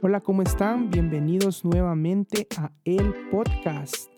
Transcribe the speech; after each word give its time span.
Hola, 0.00 0.20
¿cómo 0.20 0.42
están? 0.42 0.90
Bienvenidos 0.90 1.64
nuevamente 1.64 2.46
a 2.56 2.70
El 2.84 3.12
Podcast. 3.32 4.08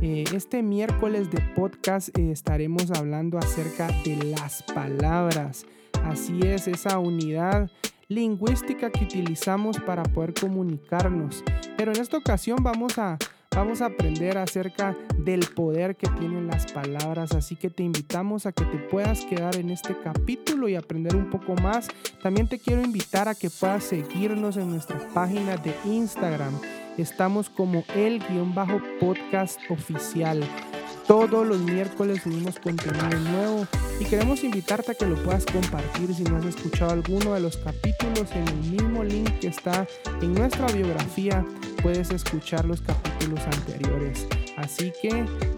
Eh, 0.00 0.24
este 0.34 0.62
miércoles 0.62 1.30
de 1.30 1.42
podcast 1.54 2.08
eh, 2.16 2.30
estaremos 2.32 2.90
hablando 2.90 3.36
acerca 3.36 3.88
de 4.02 4.16
las 4.16 4.62
palabras. 4.62 5.66
Así 6.04 6.40
es, 6.42 6.68
esa 6.68 6.98
unidad 6.98 7.70
lingüística 8.08 8.90
que 8.90 9.04
utilizamos 9.04 9.78
para 9.80 10.04
poder 10.04 10.32
comunicarnos. 10.32 11.44
Pero 11.76 11.92
en 11.92 12.00
esta 12.00 12.16
ocasión 12.16 12.62
vamos 12.62 12.98
a 12.98 13.18
Vamos 13.56 13.80
a 13.80 13.86
aprender 13.86 14.36
acerca 14.36 14.94
del 15.26 15.40
poder 15.40 15.96
que 15.96 16.08
tienen 16.08 16.46
las 16.46 16.72
palabras, 16.72 17.32
así 17.32 17.56
que 17.56 17.68
te 17.68 17.82
invitamos 17.82 18.46
a 18.46 18.52
que 18.52 18.64
te 18.64 18.78
puedas 18.78 19.24
quedar 19.24 19.56
en 19.56 19.70
este 19.70 19.98
capítulo 19.98 20.68
y 20.68 20.76
aprender 20.76 21.16
un 21.16 21.30
poco 21.30 21.54
más. 21.56 21.88
También 22.22 22.48
te 22.48 22.60
quiero 22.60 22.82
invitar 22.82 23.28
a 23.28 23.34
que 23.34 23.50
puedas 23.50 23.82
seguirnos 23.82 24.56
en 24.56 24.70
nuestra 24.70 24.98
página 25.12 25.56
de 25.56 25.74
Instagram. 25.84 26.54
Estamos 26.96 27.50
como 27.50 27.84
el-podcast 27.96 29.58
oficial. 29.68 30.44
Todos 31.08 31.44
los 31.44 31.58
miércoles 31.58 32.22
subimos 32.22 32.60
contenido 32.60 33.18
nuevo 33.30 33.66
y 33.98 34.04
queremos 34.04 34.44
invitarte 34.44 34.92
a 34.92 34.94
que 34.94 35.06
lo 35.06 35.20
puedas 35.24 35.44
compartir 35.44 36.14
si 36.14 36.22
no 36.22 36.36
has 36.36 36.44
escuchado 36.44 36.92
alguno 36.92 37.34
de 37.34 37.40
los 37.40 37.56
capítulos 37.56 38.30
en 38.32 38.46
el 38.46 38.70
mismo 38.70 39.02
link 39.02 39.40
que 39.40 39.48
está 39.48 39.88
en 40.22 40.34
nuestra 40.34 40.68
biografía. 40.68 41.44
Puedes 41.82 42.10
escuchar 42.10 42.64
los 42.64 42.80
capítulos 42.80 43.40
anteriores. 43.40 44.26
Así 44.56 44.90
que 45.02 45.10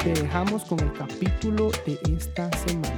te 0.02 0.12
dejamos 0.12 0.64
con 0.64 0.80
el 0.80 0.92
capítulo 0.92 1.70
de 1.86 2.00
esta 2.16 2.50
semana. 2.58 2.96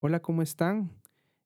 Hola, 0.00 0.20
¿cómo 0.20 0.40
están? 0.40 0.90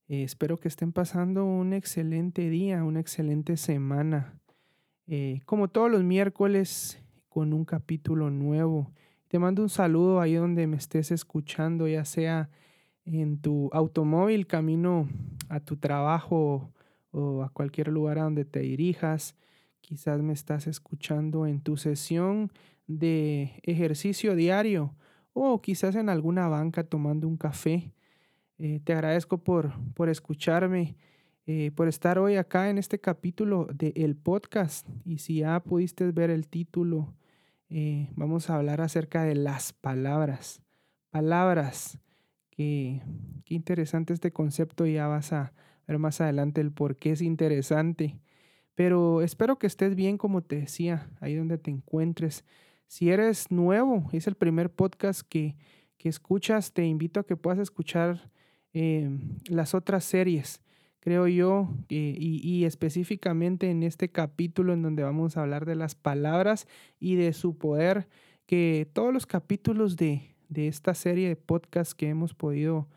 Eh, 0.07 0.23
espero 0.23 0.59
que 0.59 0.69
estén 0.69 0.93
pasando 0.93 1.45
un 1.45 1.73
excelente 1.73 2.49
día, 2.51 2.85
una 2.85 3.01
excelente 3.01 3.57
semana. 3.57 4.39
Eh, 5.09 5.41
como 5.45 5.67
todos 5.67 5.91
los 5.91 6.05
miércoles, 6.05 7.03
con 7.29 7.53
un 7.53 7.65
capítulo 7.65 8.31
nuevo. 8.31 8.93
Te 9.27 9.41
mando 9.41 9.63
un 9.63 9.69
saludo 9.69 10.21
ahí 10.21 10.35
donde 10.35 10.69
me 10.69 10.77
estés 10.77 11.11
escuchando, 11.11 11.89
ya 11.89 12.05
sea 12.05 12.49
en 13.05 13.39
tu 13.39 13.71
automóvil, 13.73 14.47
camino 14.47 15.09
a 15.49 15.59
tu 15.59 15.77
trabajo 15.77 16.73
o 17.11 17.43
a 17.43 17.51
cualquier 17.51 17.89
lugar 17.89 18.19
a 18.19 18.25
donde 18.25 18.45
te 18.45 18.61
dirijas. 18.61 19.37
Quizás 19.81 20.21
me 20.23 20.33
estás 20.33 20.67
escuchando 20.67 21.47
en 21.47 21.61
tu 21.61 21.77
sesión 21.77 22.53
de 22.87 23.61
ejercicio 23.63 24.35
diario 24.35 24.95
o 25.33 25.61
quizás 25.61 25.95
en 25.95 26.09
alguna 26.09 26.49
banca 26.49 26.85
tomando 26.85 27.29
un 27.29 27.37
café. 27.37 27.93
Eh, 28.59 28.81
te 28.83 28.93
agradezco 28.93 29.39
por, 29.39 29.73
por 29.95 30.09
escucharme, 30.09 30.97
eh, 31.47 31.71
por 31.75 31.87
estar 31.87 32.19
hoy 32.19 32.37
acá 32.37 32.71
en 32.71 32.79
este 32.79 33.01
capítulo 33.01 33.69
del 33.73 34.17
podcast. 34.17 34.89
Y 35.05 35.19
si 35.19 35.39
ya 35.39 35.61
pudiste 35.61 36.11
ver 36.11 36.31
el 36.31 36.49
título, 36.49 37.15
eh, 37.71 38.11
vamos 38.17 38.51
a 38.51 38.57
hablar 38.57 38.81
acerca 38.81 39.23
de 39.23 39.37
las 39.37 39.73
palabras. 39.73 40.61
Palabras. 41.11 41.99
Que, 42.51 43.03
qué 43.45 43.55
interesante 43.55 44.13
este 44.13 44.33
concepto. 44.33 44.87
Ya 44.87 45.07
vas 45.07 45.33
a 45.33 45.53
ver 45.89 45.99
más 45.99 46.21
adelante 46.21 46.61
el 46.61 46.71
por 46.71 46.97
qué 46.97 47.13
es 47.13 47.23
interesante. 47.23 48.21
Pero 48.77 49.23
espero 49.23 49.59
que 49.59 49.67
estés 49.67 49.97
bien, 49.97 50.19
como 50.19 50.43
te 50.43 50.61
decía, 50.61 51.11
ahí 51.21 51.35
donde 51.35 51.59
te 51.59 51.73
encuentres. 51.73 52.45
Si 52.87 53.11
eres 53.11 53.51
nuevo, 53.51 54.09
es 54.13 54.29
el 54.29 54.37
primer 54.37 54.71
podcast 54.71 55.23
que, 55.29 55.57
que 55.97 56.09
escuchas, 56.09 56.73
te 56.73 56.87
invito 56.87 57.19
a 57.19 57.27
que 57.27 57.37
puedas 57.37 57.59
escuchar 57.59 58.31
Em, 58.75 59.39
las 59.49 59.75
otras 59.75 60.05
series, 60.05 60.61
creo 61.01 61.27
yo, 61.27 61.69
y, 61.89 62.65
específicamente 62.65 63.71
en 63.71 63.83
este 63.83 64.11
capítulo 64.11 64.73
en 64.73 64.83
donde 64.83 65.03
vamos 65.03 65.37
a 65.37 65.43
hablar 65.43 65.65
de 65.65 65.75
las 65.75 65.95
palabras 65.95 66.69
y 67.01 67.17
de 67.17 67.33
su 67.33 67.57
poder, 67.57 68.09
que 68.47 68.89
todos 68.93 69.13
los 69.13 69.27
capítulos 69.27 69.97
de, 69.97 70.37
esta 70.55 70.95
serie 70.95 71.29
de 71.29 71.37
podcast 71.37 71.93
que 71.93 72.09
hemos 72.09 72.35
podido 72.35 72.89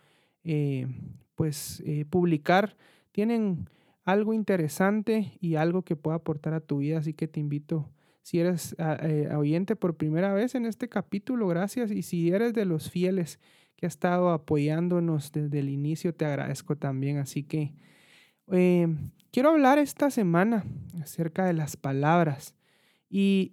eh, 0.44 0.88
pues 1.42 1.82
eh, 1.88 2.06
publicar 2.08 2.78
tienen 3.12 3.68
algo 4.04 4.32
interesante 4.32 5.40
y 5.40 5.56
algo 5.56 5.82
que 5.82 5.96
pueda 5.96 6.18
aportar 6.18 6.54
a 6.54 6.60
tu 6.60 6.78
vida, 6.78 7.00
así 7.00 7.16
que 7.16 7.28
te 7.28 7.40
invito 7.40 7.90
si 8.22 8.40
eres 8.40 8.76
ah, 8.78 9.00
eh, 9.02 9.28
oyente 9.36 9.76
por 9.76 9.96
primera 9.96 10.36
vez 10.36 10.54
en 10.54 10.68
este 10.68 10.88
capítulo, 10.88 11.48
gracias. 11.48 11.90
Y 11.90 12.04
si 12.04 12.30
eres 12.30 12.54
de 12.54 12.66
los 12.66 12.92
fieles 12.92 13.40
que 13.76 13.88
ha 13.88 13.90
estado 13.90 14.30
apoyándonos 14.30 15.32
desde 15.32 15.58
el 15.58 15.70
inicio, 15.70 16.14
te 16.14 16.26
agradezco 16.26 16.76
también. 16.76 17.18
Así 17.18 17.42
que 17.42 17.74
eh, 18.52 18.88
quiero 19.32 19.50
hablar 19.50 19.80
esta 19.80 20.12
semana 20.12 20.64
acerca 21.02 21.44
de 21.46 21.54
las 21.54 21.76
palabras. 21.76 22.54
¿Y 23.10 23.52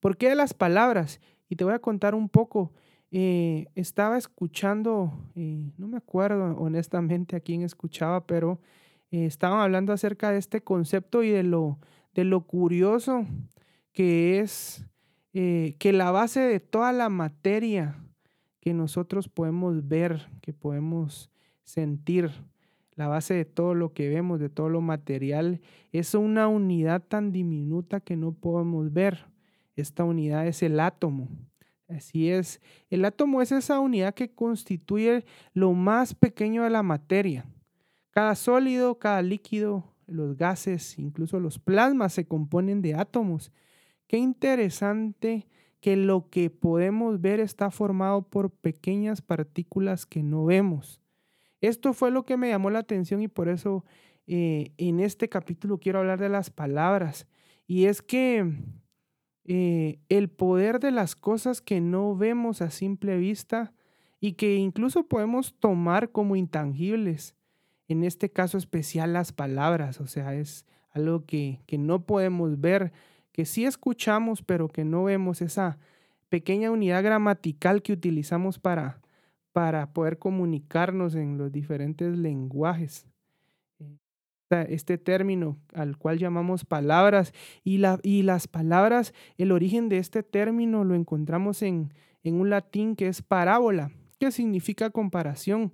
por 0.00 0.16
qué 0.16 0.30
de 0.30 0.36
las 0.36 0.54
palabras? 0.54 1.20
Y 1.50 1.56
te 1.56 1.64
voy 1.64 1.74
a 1.74 1.80
contar 1.80 2.14
un 2.14 2.30
poco. 2.30 2.72
Eh, 3.10 3.66
estaba 3.74 4.18
escuchando, 4.18 5.12
no 5.34 5.88
me 5.88 5.96
acuerdo 5.96 6.56
honestamente 6.58 7.36
a 7.36 7.40
quién 7.40 7.62
escuchaba, 7.62 8.26
pero 8.26 8.60
estaban 9.10 9.60
hablando 9.60 9.92
acerca 9.92 10.30
de 10.30 10.38
este 10.38 10.60
concepto 10.60 11.22
y 11.22 11.30
de 11.30 11.42
lo, 11.42 11.78
de 12.14 12.24
lo 12.24 12.42
curioso 12.42 13.24
que 13.92 14.40
es 14.40 14.84
que 15.32 15.92
la 15.92 16.10
base 16.10 16.40
de 16.40 16.60
toda 16.60 16.92
la 16.92 17.08
materia 17.08 17.96
que 18.60 18.74
nosotros 18.74 19.28
podemos 19.28 19.88
ver, 19.88 20.28
que 20.42 20.52
podemos 20.52 21.30
sentir. 21.64 22.30
La 22.96 23.06
base 23.06 23.34
de 23.34 23.44
todo 23.44 23.74
lo 23.74 23.92
que 23.92 24.08
vemos, 24.08 24.40
de 24.40 24.48
todo 24.48 24.68
lo 24.68 24.80
material, 24.80 25.60
es 25.92 26.14
una 26.14 26.48
unidad 26.48 27.02
tan 27.02 27.30
diminuta 27.30 28.00
que 28.00 28.16
no 28.16 28.32
podemos 28.32 28.92
ver. 28.92 29.26
Esta 29.76 30.04
unidad 30.04 30.46
es 30.46 30.62
el 30.62 30.80
átomo. 30.80 31.28
Así 31.88 32.30
es, 32.30 32.60
el 32.90 33.04
átomo 33.06 33.40
es 33.40 33.50
esa 33.50 33.80
unidad 33.80 34.14
que 34.14 34.30
constituye 34.30 35.24
lo 35.54 35.72
más 35.72 36.14
pequeño 36.14 36.64
de 36.64 36.70
la 36.70 36.82
materia. 36.82 37.46
Cada 38.10 38.34
sólido, 38.34 38.98
cada 38.98 39.22
líquido, 39.22 39.94
los 40.06 40.36
gases, 40.36 40.98
incluso 40.98 41.40
los 41.40 41.58
plasmas 41.58 42.12
se 42.12 42.26
componen 42.26 42.82
de 42.82 42.94
átomos. 42.94 43.52
Qué 44.06 44.18
interesante 44.18 45.46
que 45.80 45.96
lo 45.96 46.28
que 46.28 46.50
podemos 46.50 47.20
ver 47.20 47.40
está 47.40 47.70
formado 47.70 48.22
por 48.22 48.50
pequeñas 48.50 49.22
partículas 49.22 50.04
que 50.04 50.22
no 50.22 50.44
vemos. 50.44 51.00
Esto 51.60 51.92
fue 51.92 52.10
lo 52.10 52.24
que 52.24 52.36
me 52.36 52.48
llamó 52.48 52.70
la 52.70 52.80
atención 52.80 53.22
y 53.22 53.28
por 53.28 53.48
eso 53.48 53.84
eh, 54.26 54.72
en 54.76 55.00
este 55.00 55.28
capítulo 55.28 55.78
quiero 55.78 56.00
hablar 56.00 56.18
de 56.20 56.28
las 56.28 56.50
palabras. 56.50 57.26
Y 57.66 57.86
es 57.86 58.02
que 58.02 58.52
eh, 59.48 59.98
el 60.10 60.28
poder 60.28 60.78
de 60.78 60.90
las 60.90 61.16
cosas 61.16 61.62
que 61.62 61.80
no 61.80 62.14
vemos 62.14 62.60
a 62.60 62.70
simple 62.70 63.16
vista 63.16 63.72
y 64.20 64.34
que 64.34 64.56
incluso 64.56 65.08
podemos 65.08 65.54
tomar 65.58 66.10
como 66.12 66.36
intangibles, 66.36 67.34
en 67.88 68.04
este 68.04 68.30
caso 68.30 68.58
especial 68.58 69.14
las 69.14 69.32
palabras, 69.32 70.00
o 70.02 70.06
sea, 70.06 70.34
es 70.34 70.66
algo 70.90 71.24
que, 71.24 71.62
que 71.66 71.78
no 71.78 72.04
podemos 72.04 72.60
ver, 72.60 72.92
que 73.32 73.46
sí 73.46 73.64
escuchamos, 73.64 74.42
pero 74.42 74.68
que 74.68 74.84
no 74.84 75.04
vemos 75.04 75.40
esa 75.40 75.78
pequeña 76.28 76.70
unidad 76.70 77.02
gramatical 77.02 77.82
que 77.82 77.94
utilizamos 77.94 78.58
para, 78.58 79.00
para 79.52 79.94
poder 79.94 80.18
comunicarnos 80.18 81.14
en 81.14 81.38
los 81.38 81.52
diferentes 81.52 82.18
lenguajes. 82.18 83.06
Este 84.50 84.96
término 84.96 85.58
al 85.74 85.98
cual 85.98 86.18
llamamos 86.18 86.64
palabras 86.64 87.34
y, 87.64 87.78
la, 87.78 88.00
y 88.02 88.22
las 88.22 88.48
palabras, 88.48 89.12
el 89.36 89.52
origen 89.52 89.90
de 89.90 89.98
este 89.98 90.22
término 90.22 90.84
lo 90.84 90.94
encontramos 90.94 91.60
en, 91.62 91.92
en 92.24 92.40
un 92.40 92.48
latín 92.48 92.96
que 92.96 93.08
es 93.08 93.20
parábola, 93.20 93.90
que 94.18 94.30
significa 94.30 94.88
comparación. 94.88 95.72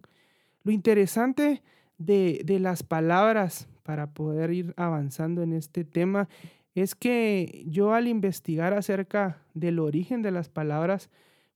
Lo 0.65 0.73
interesante 0.73 1.63
de, 1.99 2.43
de 2.45 2.59
las 2.59 2.83
palabras 2.83 3.69
para 3.85 4.13
poder 4.13 4.51
ir 4.51 4.75
avanzando 4.77 5.43
en 5.43 5.53
este 5.53 5.85
tema 5.85 6.29
es 6.75 6.97
que 6.97 7.65
yo 7.69 7.95
al 7.95 8.09
investigar 8.09 8.75
acerca 8.75 9.39
del 9.55 9.79
origen 9.79 10.23
de 10.23 10.33
las 10.33 10.49
palabras, 10.49 11.11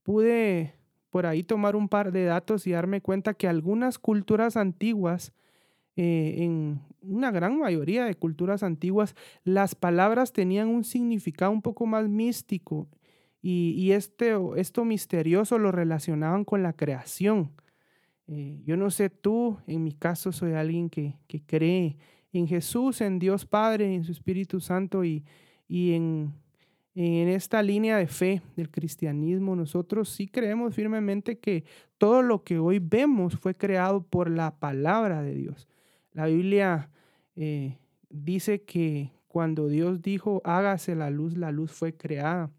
pude 0.05 0.75
por 1.11 1.27
ahí 1.27 1.43
tomar 1.43 1.75
un 1.75 1.89
par 1.89 2.13
de 2.13 2.25
datos 2.25 2.67
y 2.67 2.73
darme 2.73 3.01
cuenta 3.01 3.35
que 3.35 3.49
algunas 3.49 3.99
culturas 3.99 4.57
antiguas, 4.57 5.33
eh, 6.01 6.45
en 6.45 6.81
una 7.03 7.33
gran 7.33 7.59
mayoría 7.59 8.05
de 8.05 8.15
culturas 8.15 8.63
antiguas, 8.63 9.17
las 9.43 9.75
palabras 9.75 10.33
tenían 10.33 10.69
un 10.69 10.85
significado 10.85 11.51
un 11.51 11.61
poco 11.61 11.87
más 11.87 12.09
místico 12.09 12.87
y, 13.43 13.91
este, 13.91 14.37
esto 14.59 14.85
misterioso 14.85 15.59
lo 15.59 15.73
relacionaban 15.73 16.45
con 16.45 16.63
la 16.63 16.73
creación. 16.73 17.51
Eh, 18.29 18.61
yo 18.65 18.77
no 18.77 18.93
sé 18.93 19.11
tú, 19.11 19.59
en 19.67 19.83
mi 19.83 19.93
caso 19.93 20.31
soy 20.31 20.53
alguien 20.53 20.89
que, 20.89 21.17
que 21.27 21.43
cree 21.43 21.97
en 22.33 22.47
Jesús, 22.47 23.01
en 23.01 23.19
Dios 23.19 23.45
Padre, 23.45 23.93
en 23.93 24.05
su 24.05 24.13
Espíritu 24.13 24.61
Santo 24.61 25.05
y, 25.05 25.25
y 25.67 25.95
en, 25.95 26.33
en 26.95 27.27
esta 27.27 27.61
línea 27.61 27.97
de 27.97 28.07
fe 28.07 28.41
del 28.55 28.71
cristianismo, 28.71 29.57
nosotros 29.57 30.11
sí 30.11 30.29
creemos 30.29 30.77
firmemente 30.77 31.41
que 31.41 31.65
todo 31.97 32.23
lo 32.23 32.45
que 32.45 32.61
hoy 32.61 32.79
vemos 32.79 33.37
fue 33.37 33.57
creado 33.57 34.05
por 34.05 34.31
la 34.31 34.61
palabra 34.61 35.23
de 35.23 35.35
Dios. 35.35 35.67
La 36.19 36.27
Biblia 36.27 36.91
eh, 37.37 37.79
dice 38.11 38.63
que 38.63 39.13
cuando 39.29 39.69
Dios 39.69 40.03
dijo, 40.03 40.43
hágase 40.45 40.97
la 40.97 41.11
luz, 41.11 41.37
la 41.37 41.53
luz 41.53 41.71
fue 41.71 41.97
creada. 41.97 42.51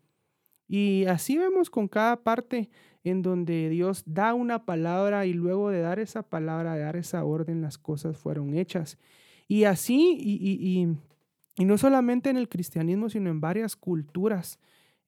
Y 0.66 1.04
así 1.08 1.38
vemos 1.38 1.70
con 1.70 1.90
cada 1.90 2.24
parte 2.24 2.70
en 3.04 3.22
donde 3.22 3.68
Dios 3.68 4.04
da 4.06 4.34
una 4.34 4.64
palabra 4.64 5.26
y 5.26 5.34
luego 5.34 5.72
de 5.72 5.82
dar 5.82 6.00
esa 6.00 6.24
palabra, 6.24 6.76
de 6.76 6.84
dar 6.84 6.96
esa 6.96 7.26
orden, 7.26 7.62
las 7.62 7.78
cosas 7.78 8.18
fueron 8.18 8.56
hechas. 8.56 8.98
Y 9.46 9.66
así, 9.66 10.16
y, 10.18 11.66
no 11.66 11.78
solamente 11.78 12.30
en 12.30 12.38
el 12.38 12.48
cristianismo, 12.48 13.10
sino 13.10 13.30
en 13.30 13.42
varias 13.42 13.76
culturas, 13.76 14.58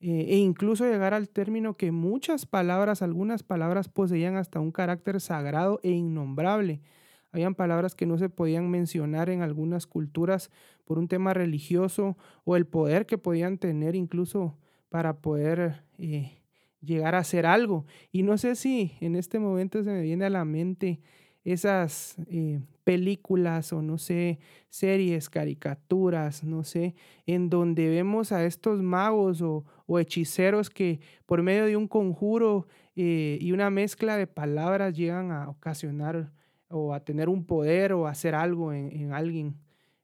eh, 0.02 0.26
e 0.28 0.38
incluso 0.40 0.84
llegar 0.84 1.14
al 1.14 1.30
término 1.30 1.78
que 1.78 1.94
muchas 1.94 2.46
palabras, 2.46 3.02
algunas 3.02 3.44
palabras 3.44 3.88
poseían 3.88 4.36
hasta 4.36 4.60
un 4.60 4.74
carácter 4.74 5.22
sagrado 5.22 5.80
e 5.84 5.92
innombrable. 5.92 6.82
Habían 7.32 7.56
palabras 7.56 7.96
que 7.96 8.06
no 8.06 8.18
se 8.18 8.30
podían 8.30 8.70
mencionar 8.70 9.30
en 9.30 9.42
algunas 9.42 9.88
culturas 9.88 10.52
por 10.84 11.00
un 11.00 11.08
tema 11.08 11.34
religioso 11.34 12.18
o 12.44 12.56
el 12.56 12.66
poder 12.66 13.06
que 13.06 13.18
podían 13.18 13.58
tener 13.58 13.96
incluso 13.96 14.58
para 14.90 15.22
poder 15.22 15.84
eh, 15.98 16.42
llegar 16.82 17.16
a 17.16 17.20
hacer 17.20 17.46
algo. 17.46 17.86
Y 18.12 18.24
no 18.24 18.38
sé 18.38 18.56
si 18.56 18.94
en 19.00 19.16
este 19.16 19.40
momento 19.40 19.84
se 19.84 19.92
me 19.92 20.02
viene 20.02 20.26
a 20.26 20.30
la 20.30 20.44
mente 20.44 21.00
esas 21.44 22.16
eh, 22.30 22.60
películas 22.84 23.74
o 23.74 23.82
no 23.82 23.98
sé, 23.98 24.40
series, 24.70 25.30
caricaturas, 25.30 26.44
no 26.44 26.64
sé, 26.64 26.96
en 27.26 27.50
donde 27.50 27.90
vemos 27.90 28.32
a 28.32 28.46
estos 28.46 28.82
magos 28.82 29.42
o, 29.42 29.66
hechiceros 30.00 30.70
que 30.70 31.02
por 31.26 31.44
medio 31.44 31.66
de 31.66 31.76
un 31.76 31.86
conjuro 31.86 32.66
eh, 32.96 33.38
y 33.42 33.52
una 33.52 33.70
mezcla 33.70 34.16
de 34.16 34.26
palabras 34.26 34.96
llegan 34.96 35.32
a 35.32 35.50
ocasionar 35.50 36.32
o 36.72 36.94
a 36.94 37.02
tener 37.02 37.30
un 37.30 37.46
poder 37.46 37.94
o 37.94 38.08
a 38.08 38.12
hacer 38.12 38.36
algo 38.36 38.74
en, 38.74 39.14
alguien. 39.14 39.56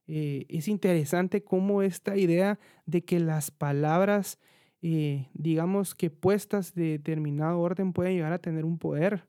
Eh, 0.06 0.46
es 0.48 0.68
interesante 0.68 1.42
cómo 1.42 1.82
esta 1.82 2.16
idea 2.16 2.58
de 2.86 3.02
que 3.02 3.20
las 3.20 3.50
palabras, 3.50 4.38
digamos 4.80 5.94
que 5.94 6.10
puestas 6.10 6.74
de 6.74 6.90
determinado 6.90 7.60
orden, 7.60 7.92
pueden 7.92 8.14
llegar 8.14 8.32
a 8.32 8.38
tener 8.38 8.64
un 8.64 8.78
poder. 8.78 9.24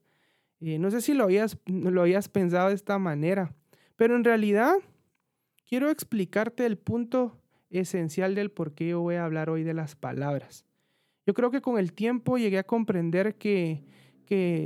Eh, 0.61 0.77
no 0.77 0.91
sé 0.91 1.01
si 1.01 1.13
lo 1.13 1.23
habías, 1.23 1.57
lo 1.65 2.01
habías 2.01 2.27
pensado 2.27 2.69
de 2.69 2.75
esta 2.75 2.99
manera, 2.99 3.53
pero 3.95 4.15
en 4.15 4.23
realidad 4.23 4.73
quiero 5.67 5.89
explicarte 5.89 6.65
el 6.65 6.77
punto 6.77 7.37
esencial 7.69 8.35
del 8.35 8.51
por 8.51 8.73
qué 8.73 8.89
yo 8.89 9.01
voy 9.01 9.15
a 9.15 9.25
hablar 9.25 9.49
hoy 9.49 9.63
de 9.63 9.73
las 9.73 9.95
palabras. 9.95 10.65
Yo 11.25 11.33
creo 11.33 11.51
que 11.51 11.61
con 11.61 11.77
el 11.77 11.93
tiempo 11.93 12.37
llegué 12.37 12.57
a 12.57 12.65
comprender 12.65 13.35
que, 13.35 13.83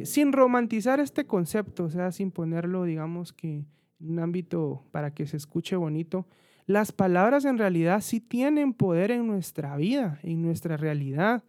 sin 0.05 0.33
romantizar 0.33 0.99
este 0.99 1.25
concepto, 1.25 1.85
o 1.85 1.89
sea, 1.89 2.11
sin 2.11 2.31
ponerlo, 2.31 2.83
digamos 2.83 3.31
que 3.31 3.65
en 3.99 4.09
un 4.09 4.19
ámbito 4.19 4.83
para 4.91 5.13
que 5.13 5.25
se 5.25 5.37
escuche 5.37 5.75
bonito, 5.75 6.27
las 6.65 6.91
palabras 6.91 7.45
en 7.45 7.57
realidad 7.57 8.01
sí 8.01 8.19
tienen 8.19 8.73
poder 8.73 9.11
en 9.11 9.27
nuestra 9.27 9.75
vida, 9.75 10.19
en 10.23 10.41
nuestra 10.41 10.77
realidad. 10.77 11.43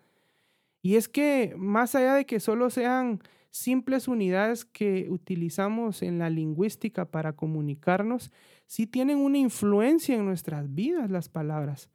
Y 0.82 0.96
es 0.96 1.08
que 1.08 1.54
más 1.56 1.94
allá 1.94 2.14
de 2.14 2.26
que 2.26 2.40
solo 2.40 2.70
sean 2.70 3.20
simples 3.50 4.08
unidades 4.08 4.64
que 4.64 5.06
utilizamos 5.10 6.02
en 6.02 6.18
la 6.18 6.30
lingüística 6.30 7.04
para 7.04 7.34
comunicarnos, 7.34 8.32
sí 8.66 8.86
tienen 8.86 9.18
una 9.18 9.38
influencia 9.38 10.16
en 10.16 10.24
nuestras 10.24 10.74
vidas 10.74 11.10
las 11.10 11.28
palabras, 11.28 11.88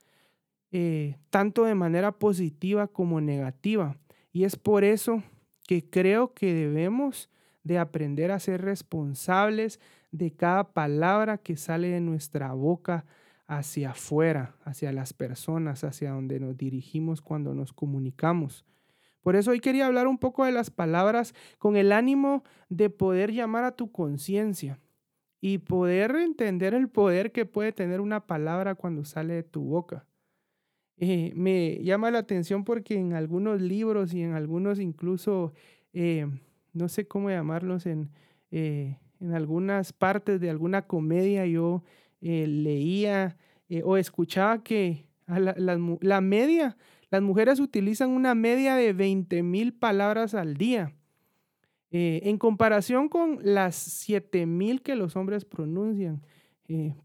eh, 0.72 1.18
tanto 1.30 1.66
de 1.66 1.76
manera 1.76 2.14
positiva 2.14 2.88
como 2.88 3.20
negativa. 3.20 3.98
Y 4.32 4.46
es 4.46 4.56
por 4.56 4.86
eso 4.86 5.22
que 5.70 5.88
creo 5.88 6.34
que 6.34 6.52
debemos 6.52 7.30
de 7.64 7.78
aprender 7.78 8.32
a 8.32 8.40
ser 8.40 8.60
responsables 8.60 9.80
de 10.10 10.32
cada 10.32 10.74
palabra 10.74 11.38
que 11.38 11.58
sale 11.58 11.90
de 11.90 12.02
nuestra 12.02 12.54
boca 12.54 13.06
hacia 13.46 13.92
afuera, 13.92 14.56
hacia 14.64 14.92
las 14.92 15.14
personas, 15.14 15.84
hacia 15.84 16.10
donde 16.10 16.40
nos 16.40 16.58
dirigimos 16.58 17.22
cuando 17.22 17.54
nos 17.54 17.72
comunicamos. 17.72 18.66
Por 19.22 19.36
eso 19.36 19.52
hoy 19.52 19.60
quería 19.60 19.86
hablar 19.86 20.08
un 20.08 20.18
poco 20.18 20.44
de 20.44 20.54
las 20.54 20.72
palabras 20.72 21.36
con 21.60 21.78
el 21.78 21.92
ánimo 21.92 22.44
de 22.70 22.90
poder 22.90 23.32
llamar 23.32 23.64
a 23.64 23.76
tu 23.76 23.92
conciencia 23.92 24.80
y 25.40 25.60
poder 25.60 26.16
entender 26.16 26.74
el 26.74 26.90
poder 26.90 27.32
que 27.32 27.46
puede 27.46 27.74
tener 27.74 28.02
una 28.02 28.26
palabra 28.26 28.74
cuando 28.74 29.06
sale 29.06 29.36
de 29.36 29.44
tu 29.44 29.62
boca. 29.66 30.08
Eh, 31.02 31.32
me 31.34 31.82
llama 31.82 32.12
la 32.12 32.20
atención 32.20 32.66
porque 32.66 32.96
en 32.96 33.14
algunos 33.14 33.62
libros 33.62 34.14
y 34.14 34.22
en 34.22 34.34
algunos 34.34 34.82
incluso, 34.82 35.54
eh, 35.94 36.28
no 36.74 36.90
sé 36.90 37.08
cómo 37.08 37.30
llamarlos, 37.30 37.86
en, 37.86 38.10
eh, 38.52 38.98
en 39.22 39.34
algunas 39.34 39.94
partes 39.94 40.42
de 40.42 40.50
alguna 40.50 40.82
comedia 40.82 41.46
yo 41.46 41.84
leía 42.22 43.38
o 43.86 43.96
escuchaba 43.96 44.62
que 44.62 45.06
la, 45.26 46.22
media 46.22 46.76
las 47.10 47.22
mujeres 47.22 47.62
utilizan 47.62 48.10
una 48.10 48.36
media 48.36 48.76
de 48.76 48.92
20 48.92 49.42
mil 49.42 49.74
palabras 49.74 50.34
al 50.34 50.58
día. 50.58 50.94
En 51.92 52.38
comparación 52.38 53.08
con 53.08 53.40
las 53.42 53.76
7 53.76 54.46
mil 54.46 54.82
que 54.82 54.96
los 54.96 55.16
hombres 55.16 55.46
pronuncian, 55.46 56.22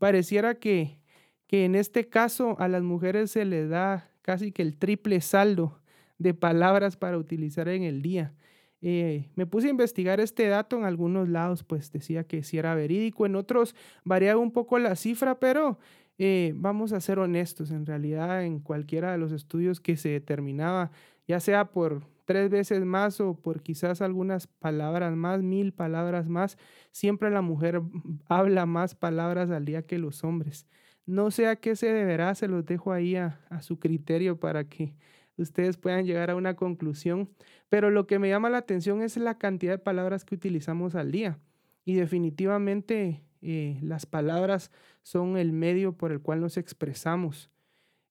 pareciera 0.00 0.56
que, 0.56 0.98
que 1.46 1.64
en 1.64 1.74
este 1.74 2.08
caso 2.08 2.56
a 2.58 2.68
las 2.68 2.82
mujeres 2.82 3.30
se 3.30 3.44
les 3.44 3.68
da 3.68 4.10
casi 4.22 4.52
que 4.52 4.62
el 4.62 4.76
triple 4.76 5.20
saldo 5.20 5.78
de 6.18 6.34
palabras 6.34 6.96
para 6.96 7.18
utilizar 7.18 7.68
en 7.68 7.82
el 7.82 8.02
día. 8.02 8.32
Eh, 8.80 9.30
me 9.34 9.46
puse 9.46 9.68
a 9.68 9.70
investigar 9.70 10.20
este 10.20 10.46
dato 10.46 10.76
en 10.76 10.84
algunos 10.84 11.28
lados, 11.28 11.64
pues 11.64 11.90
decía 11.90 12.24
que 12.24 12.42
sí 12.42 12.58
era 12.58 12.74
verídico, 12.74 13.24
en 13.24 13.34
otros 13.34 13.74
variaba 14.04 14.40
un 14.40 14.52
poco 14.52 14.78
la 14.78 14.94
cifra, 14.94 15.38
pero 15.40 15.78
eh, 16.18 16.52
vamos 16.56 16.92
a 16.92 17.00
ser 17.00 17.18
honestos, 17.18 17.70
en 17.70 17.86
realidad 17.86 18.44
en 18.44 18.60
cualquiera 18.60 19.12
de 19.12 19.18
los 19.18 19.32
estudios 19.32 19.80
que 19.80 19.96
se 19.96 20.10
determinaba, 20.10 20.90
ya 21.26 21.40
sea 21.40 21.70
por 21.70 22.02
tres 22.24 22.50
veces 22.50 22.84
más 22.84 23.20
o 23.20 23.34
por 23.34 23.62
quizás 23.62 24.02
algunas 24.02 24.46
palabras 24.46 25.16
más, 25.16 25.42
mil 25.42 25.72
palabras 25.72 26.28
más, 26.28 26.58
siempre 26.92 27.30
la 27.30 27.40
mujer 27.42 27.82
habla 28.28 28.66
más 28.66 28.94
palabras 28.94 29.50
al 29.50 29.64
día 29.64 29.86
que 29.86 29.98
los 29.98 30.24
hombres. 30.24 30.66
No 31.06 31.30
sé 31.30 31.48
a 31.48 31.56
qué 31.56 31.76
se 31.76 31.92
deberá, 31.92 32.34
se 32.34 32.48
los 32.48 32.64
dejo 32.64 32.92
ahí 32.92 33.16
a, 33.16 33.38
su 33.60 33.78
criterio 33.78 34.38
para 34.38 34.64
que 34.64 34.94
ustedes 35.36 35.76
puedan 35.76 36.06
llegar 36.06 36.30
a 36.30 36.36
una 36.36 36.56
conclusión, 36.56 37.28
pero 37.68 37.90
lo 37.90 38.06
que 38.06 38.18
me 38.18 38.28
llama 38.28 38.50
la 38.50 38.58
atención 38.58 39.02
es 39.02 39.16
la 39.16 39.36
cantidad 39.36 39.72
de 39.72 39.78
palabras 39.78 40.24
que 40.24 40.34
utilizamos 40.34 40.94
al 40.94 41.12
día. 41.12 41.38
Y 41.84 41.94
definitivamente 41.94 43.22
eh, 43.42 43.78
las 43.82 44.06
palabras 44.06 44.70
son 45.02 45.36
el 45.36 45.52
medio 45.52 45.92
por 45.92 46.12
el 46.12 46.20
cual 46.20 46.40
nos 46.40 46.56
expresamos. 46.56 47.50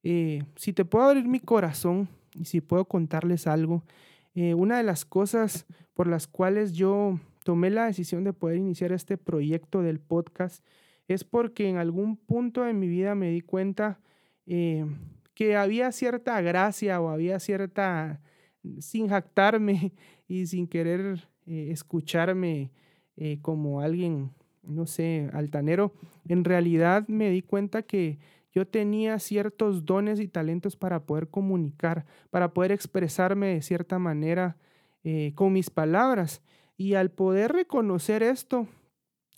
Eh, 0.03 0.43
si 0.55 0.73
te 0.73 0.85
puedo 0.85 1.05
abrir 1.05 1.27
mi 1.27 1.39
corazón 1.39 2.09
y 2.35 2.45
si 2.45 2.61
puedo 2.61 2.85
contarles 2.85 3.47
algo, 3.47 3.83
eh, 4.35 4.53
una 4.53 4.77
de 4.77 4.83
las 4.83 5.05
cosas 5.05 5.65
por 5.93 6.07
las 6.07 6.27
cuales 6.27 6.73
yo 6.73 7.19
tomé 7.43 7.69
la 7.69 7.85
decisión 7.85 8.23
de 8.23 8.33
poder 8.33 8.57
iniciar 8.57 8.91
este 8.91 9.17
proyecto 9.17 9.81
del 9.81 9.99
podcast 9.99 10.63
es 11.07 11.23
porque 11.23 11.69
en 11.69 11.77
algún 11.77 12.17
punto 12.17 12.63
de 12.63 12.73
mi 12.73 12.87
vida 12.87 13.15
me 13.15 13.29
di 13.29 13.41
cuenta 13.41 13.99
que 14.45 15.55
había 15.55 15.91
cierta 15.91 16.39
gracia 16.41 16.99
o 17.01 17.09
había 17.09 17.39
cierta, 17.39 18.21
sin 18.79 19.07
jactarme 19.07 19.93
y 20.27 20.47
sin 20.47 20.67
querer 20.67 21.27
escucharme 21.45 22.71
como 23.41 23.81
alguien 23.81 24.31
no 24.63 24.87
sé, 24.87 25.29
altanero, 25.33 25.93
en 26.27 26.43
realidad 26.43 27.07
me 27.07 27.29
di 27.29 27.41
cuenta 27.41 27.83
que 27.83 28.17
yo 28.51 28.65
tenía 28.67 29.19
ciertos 29.19 29.85
dones 29.85 30.19
y 30.19 30.27
talentos 30.27 30.75
para 30.75 31.05
poder 31.05 31.27
comunicar, 31.27 32.05
para 32.29 32.53
poder 32.53 32.71
expresarme 32.71 33.47
de 33.47 33.61
cierta 33.61 33.99
manera 33.99 34.57
eh, 35.03 35.33
con 35.35 35.53
mis 35.53 35.69
palabras. 35.69 36.41
Y 36.77 36.93
al 36.93 37.11
poder 37.11 37.51
reconocer 37.51 38.23
esto, 38.23 38.67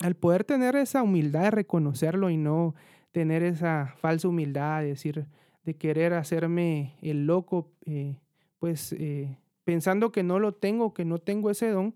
al 0.00 0.14
poder 0.14 0.44
tener 0.44 0.76
esa 0.76 1.02
humildad 1.02 1.42
de 1.42 1.50
reconocerlo 1.50 2.30
y 2.30 2.36
no 2.36 2.74
tener 3.12 3.42
esa 3.42 3.94
falsa 3.98 4.28
humildad 4.28 4.80
de 4.80 4.88
decir, 4.88 5.26
de 5.64 5.74
querer 5.74 6.12
hacerme 6.12 6.96
el 7.02 7.26
loco, 7.26 7.70
eh, 7.86 8.18
pues 8.58 8.92
eh, 8.92 9.38
pensando 9.64 10.12
que 10.12 10.22
no 10.22 10.38
lo 10.38 10.52
tengo, 10.52 10.92
que 10.94 11.04
no 11.04 11.18
tengo 11.18 11.50
ese 11.50 11.70
don, 11.70 11.94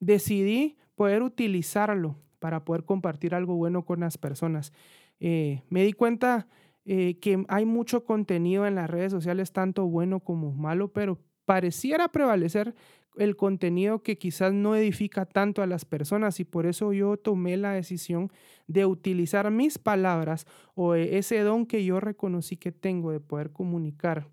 decidí 0.00 0.76
poder 0.94 1.22
utilizarlo 1.22 2.16
para 2.38 2.64
poder 2.64 2.84
compartir 2.84 3.34
algo 3.34 3.54
bueno 3.54 3.84
con 3.84 4.00
las 4.00 4.18
personas. 4.18 4.72
Eh, 5.20 5.62
me 5.68 5.84
di 5.84 5.92
cuenta 5.92 6.46
eh, 6.84 7.18
que 7.20 7.44
hay 7.48 7.64
mucho 7.64 8.04
contenido 8.04 8.66
en 8.66 8.74
las 8.74 8.90
redes 8.90 9.12
sociales, 9.12 9.52
tanto 9.52 9.86
bueno 9.86 10.20
como 10.20 10.52
malo, 10.52 10.92
pero 10.92 11.18
pareciera 11.44 12.08
prevalecer 12.08 12.74
el 13.16 13.36
contenido 13.36 14.02
que 14.02 14.18
quizás 14.18 14.52
no 14.52 14.76
edifica 14.76 15.26
tanto 15.26 15.62
a 15.62 15.66
las 15.66 15.84
personas 15.84 16.40
y 16.40 16.44
por 16.44 16.66
eso 16.66 16.92
yo 16.92 17.16
tomé 17.16 17.56
la 17.56 17.72
decisión 17.72 18.30
de 18.66 18.86
utilizar 18.86 19.50
mis 19.50 19.78
palabras 19.78 20.46
o 20.74 20.94
ese 20.94 21.40
don 21.40 21.66
que 21.66 21.84
yo 21.84 22.00
reconocí 22.00 22.56
que 22.56 22.72
tengo 22.72 23.12
de 23.12 23.20
poder 23.20 23.50
comunicar 23.50 24.28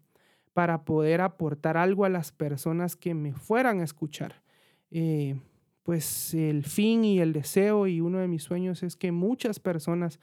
para 0.54 0.84
poder 0.86 1.22
aportar 1.22 1.78
algo 1.78 2.06
a 2.06 2.10
las 2.10 2.32
personas 2.32 2.96
que 2.96 3.13
me 3.13 3.34
fueran 3.34 3.80
a 3.80 3.84
escuchar. 3.84 4.44
Eh, 4.92 5.40
pues 5.84 6.34
el 6.34 6.63
fin 6.63 7.04
y 7.04 7.20
el 7.20 7.34
deseo 7.34 7.88
y 7.88 8.00
uno 8.00 8.20
de 8.20 8.28
mis 8.28 8.44
sueños 8.44 8.84
es 8.84 8.96
que 8.96 9.12
muchas 9.12 9.60
personas 9.60 10.20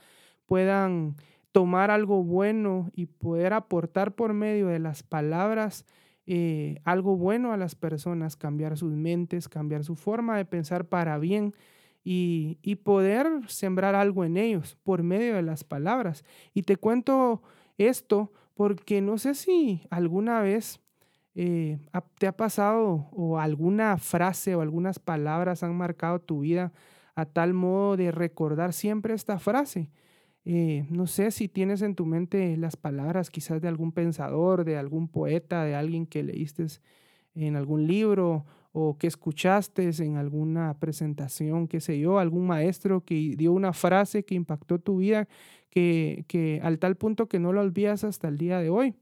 puedan 0.46 1.16
tomar 1.52 1.90
algo 1.90 2.22
bueno 2.22 2.90
y 2.94 3.06
poder 3.06 3.52
aportar 3.52 4.14
por 4.14 4.32
medio 4.32 4.68
de 4.68 4.78
las 4.78 5.02
palabras 5.02 5.84
eh, 6.32 6.80
algo 6.84 7.16
bueno 7.16 7.52
a 7.52 7.56
las 7.56 7.74
personas, 7.74 8.36
cambiar 8.36 8.76
sus 8.78 8.92
mentes, 8.92 9.48
cambiar 9.48 9.82
su 9.82 9.96
forma 9.96 10.36
de 10.36 10.44
pensar 10.44 10.84
para 10.84 11.18
bien 11.18 11.56
y, 12.04 12.56
poder 12.84 13.26
sembrar 13.48 13.96
algo 13.96 14.24
en 14.24 14.36
ellos 14.36 14.78
por 14.84 15.02
medio 15.02 15.34
de 15.34 15.42
las 15.42 15.64
palabras. 15.64 16.24
Y 16.54 16.62
te 16.62 16.76
cuento 16.76 17.42
esto 17.78 18.32
porque 18.54 19.00
no 19.00 19.18
sé 19.18 19.34
si 19.34 19.82
alguna 19.90 20.40
vez 20.40 20.78
eh, 21.34 21.80
te 22.20 22.28
ha 22.28 22.36
pasado 22.36 23.08
o 23.10 23.40
alguna 23.40 23.96
frase 23.96 24.54
o 24.54 24.60
algunas 24.60 25.00
palabras 25.00 25.64
han 25.64 25.76
marcado 25.76 26.20
tu 26.20 26.42
vida 26.42 26.72
a 27.16 27.24
tal 27.24 27.54
modo 27.54 27.96
de 27.96 28.12
recordar 28.12 28.72
siempre 28.72 29.14
esta 29.14 29.40
frase. 29.40 29.90
Eh, 30.52 30.84
no 30.90 31.06
sé 31.06 31.30
si 31.30 31.46
tienes 31.46 31.80
en 31.80 31.94
tu 31.94 32.04
mente 32.04 32.56
las 32.56 32.76
palabras 32.76 33.30
quizás 33.30 33.62
de 33.62 33.68
algún 33.68 33.92
pensador, 33.92 34.64
de 34.64 34.76
algún 34.76 35.06
poeta, 35.06 35.62
de 35.62 35.76
alguien 35.76 36.06
que 36.06 36.24
leíste 36.24 36.66
en 37.36 37.54
algún 37.54 37.86
libro 37.86 38.46
o 38.72 38.98
que 38.98 39.06
escuchaste 39.06 39.88
en 40.00 40.16
alguna 40.16 40.74
presentación, 40.80 41.68
qué 41.68 41.78
sé 41.78 42.00
yo, 42.00 42.18
algún 42.18 42.48
maestro 42.48 43.04
que 43.04 43.36
dio 43.36 43.52
una 43.52 43.72
frase 43.72 44.24
que 44.24 44.34
impactó 44.34 44.80
tu 44.80 44.96
vida, 44.96 45.28
que, 45.68 46.24
que 46.26 46.60
al 46.64 46.80
tal 46.80 46.96
punto 46.96 47.28
que 47.28 47.38
no 47.38 47.52
la 47.52 47.60
olvidas 47.60 48.02
hasta 48.02 48.26
el 48.26 48.36
día 48.36 48.58
de 48.58 48.70
hoy. 48.70 48.96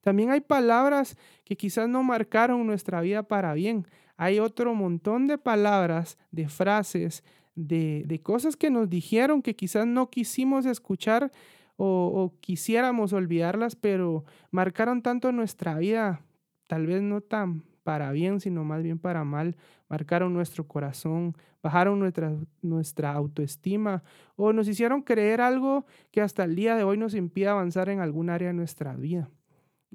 También 0.00 0.30
hay 0.30 0.40
palabras 0.40 1.18
que 1.44 1.54
quizás 1.54 1.86
no 1.86 2.02
marcaron 2.02 2.66
nuestra 2.66 3.02
vida 3.02 3.24
para 3.24 3.52
bien. 3.52 3.86
Hay 4.16 4.38
otro 4.38 4.74
montón 4.74 5.26
de 5.26 5.36
palabras, 5.36 6.16
de 6.30 6.48
frases, 6.48 7.22
de, 7.54 8.20
cosas 8.22 8.56
que 8.56 8.70
nos 8.70 8.88
dijeron 8.88 9.42
que 9.42 9.56
quizás 9.56 9.86
no 9.86 10.10
quisimos 10.10 10.66
escuchar 10.66 11.30
o, 11.76 12.32
quisiéramos 12.40 13.12
olvidarlas, 13.12 13.76
pero 13.76 14.24
marcaron 14.50 15.02
tanto 15.02 15.32
nuestra 15.32 15.76
vida, 15.76 16.20
tal 16.66 16.86
vez 16.86 17.02
no 17.02 17.20
tan 17.20 17.64
para 17.82 18.12
bien, 18.12 18.40
sino 18.40 18.64
más 18.64 18.82
bien 18.82 18.98
para 18.98 19.24
mal, 19.24 19.56
marcaron 19.88 20.32
nuestro 20.32 20.66
corazón, 20.66 21.36
bajaron 21.62 21.98
nuestra, 21.98 22.34
nuestra 22.62 23.12
autoestima 23.12 24.02
o 24.36 24.52
nos 24.52 24.68
hicieron 24.68 25.02
creer 25.02 25.40
algo 25.40 25.84
que 26.10 26.20
hasta 26.20 26.44
el 26.44 26.54
día 26.54 26.76
de 26.76 26.84
hoy 26.84 26.96
nos 26.96 27.14
impide 27.14 27.48
avanzar 27.48 27.88
en 27.88 28.00
algún 28.00 28.30
área 28.30 28.48
de 28.48 28.54
nuestra 28.54 28.94
vida. 28.94 29.28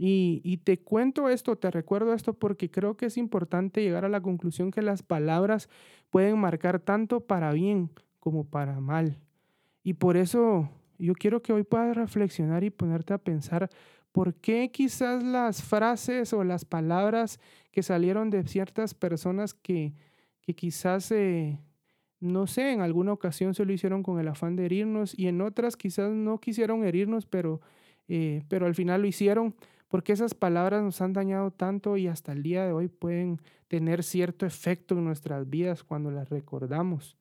Y, 0.02 0.62
te 0.64 0.78
cuento 0.78 1.28
esto, 1.28 1.58
te 1.58 1.70
recuerdo 1.70 2.14
esto 2.14 2.32
porque 2.32 2.72
creo 2.72 2.96
que 2.96 3.08
es 3.08 3.18
importante 3.18 3.82
llegar 3.82 4.06
a 4.06 4.10
la 4.10 4.22
conclusión 4.22 4.72
que 4.72 4.82
las 4.82 5.04
palabras 5.04 5.68
pueden 6.10 6.40
marcar 6.40 6.80
tanto 6.80 7.20
para 7.20 7.52
bien 7.52 7.90
como 8.22 8.46
para 8.46 8.80
mal. 8.80 9.18
Y 9.84 9.96
por 9.96 10.16
eso 10.16 10.70
yo 10.98 11.14
quiero 11.16 11.42
que 11.42 11.52
hoy 11.52 11.64
puedas 11.64 11.98
reflexionar 11.98 12.64
y 12.64 12.70
ponerte 12.70 13.14
a 13.14 13.18
pensar 13.18 13.70
por 14.14 14.36
qué 14.36 14.72
quizás 14.72 15.22
las 15.22 15.64
frases 15.64 16.32
o 16.32 16.46
las 16.46 16.64
palabras 16.64 17.38
que 17.70 17.84
salieron 17.84 18.30
de 18.30 18.48
ciertas 18.48 18.94
personas 18.94 19.54
que, 19.54 19.94
que 20.40 20.56
quizás, 20.56 21.12
eh, 21.12 21.60
no 22.22 22.48
sé, 22.48 22.72
en 22.72 22.80
alguna 22.80 23.12
ocasión 23.12 23.54
se 23.54 23.66
lo 23.66 23.74
hicieron 23.74 24.02
con 24.04 24.18
el 24.18 24.30
afán 24.30 24.56
de 24.56 24.64
herirnos 24.64 25.14
y 25.20 25.28
en 25.28 25.42
otras 25.42 25.76
quizás 25.76 26.10
no 26.14 26.40
quisieron 26.40 26.86
herirnos, 26.86 27.26
pero, 27.26 27.60
eh, 28.08 28.44
pero 28.48 28.66
al 28.66 28.76
final 28.76 29.02
lo 29.02 29.08
hicieron 29.08 29.56
porque 29.90 30.14
esas 30.14 30.34
palabras 30.34 30.82
nos 30.82 31.02
han 31.02 31.14
dañado 31.14 31.52
tanto 31.52 31.98
y 31.98 32.08
hasta 32.08 32.32
el 32.32 32.44
día 32.44 32.66
de 32.66 32.72
hoy 32.72 32.88
pueden 32.88 33.42
tener 33.68 34.04
cierto 34.04 34.46
efecto 34.46 34.96
en 34.96 35.04
nuestras 35.04 35.50
vidas 35.50 35.84
cuando 35.84 36.12
las 36.12 36.30
recordamos. 36.30 37.18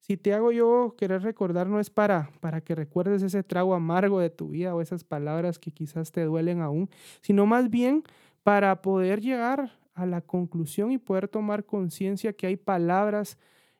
Si 0.00 0.16
te 0.16 0.32
hago 0.32 0.52
yo 0.52 0.94
querer 0.96 1.22
recordar 1.22 1.66
no 1.66 1.80
es 1.80 1.90
para 1.90 2.30
para 2.40 2.60
que 2.60 2.76
recuerdes 2.76 3.22
ese 3.22 3.42
trago 3.42 3.74
amargo 3.74 4.20
de 4.20 4.30
tu 4.30 4.50
vida 4.50 4.74
o 4.74 4.80
esas 4.80 5.02
palabras 5.02 5.58
que 5.58 5.72
quizás 5.72 6.12
te 6.12 6.22
duelen 6.22 6.60
aún, 6.60 6.88
sino 7.22 7.44
más 7.44 7.70
bien 7.70 8.04
para 8.44 8.82
poder 8.82 9.20
llegar 9.20 9.72
a 9.94 10.06
la 10.06 10.20
conclusión 10.20 10.92
y 10.92 10.98
poder 10.98 11.26
tomar 11.26 11.64
conciencia 11.64 12.32
que 12.32 12.46
hay 12.46 12.56
palabras 12.56 13.36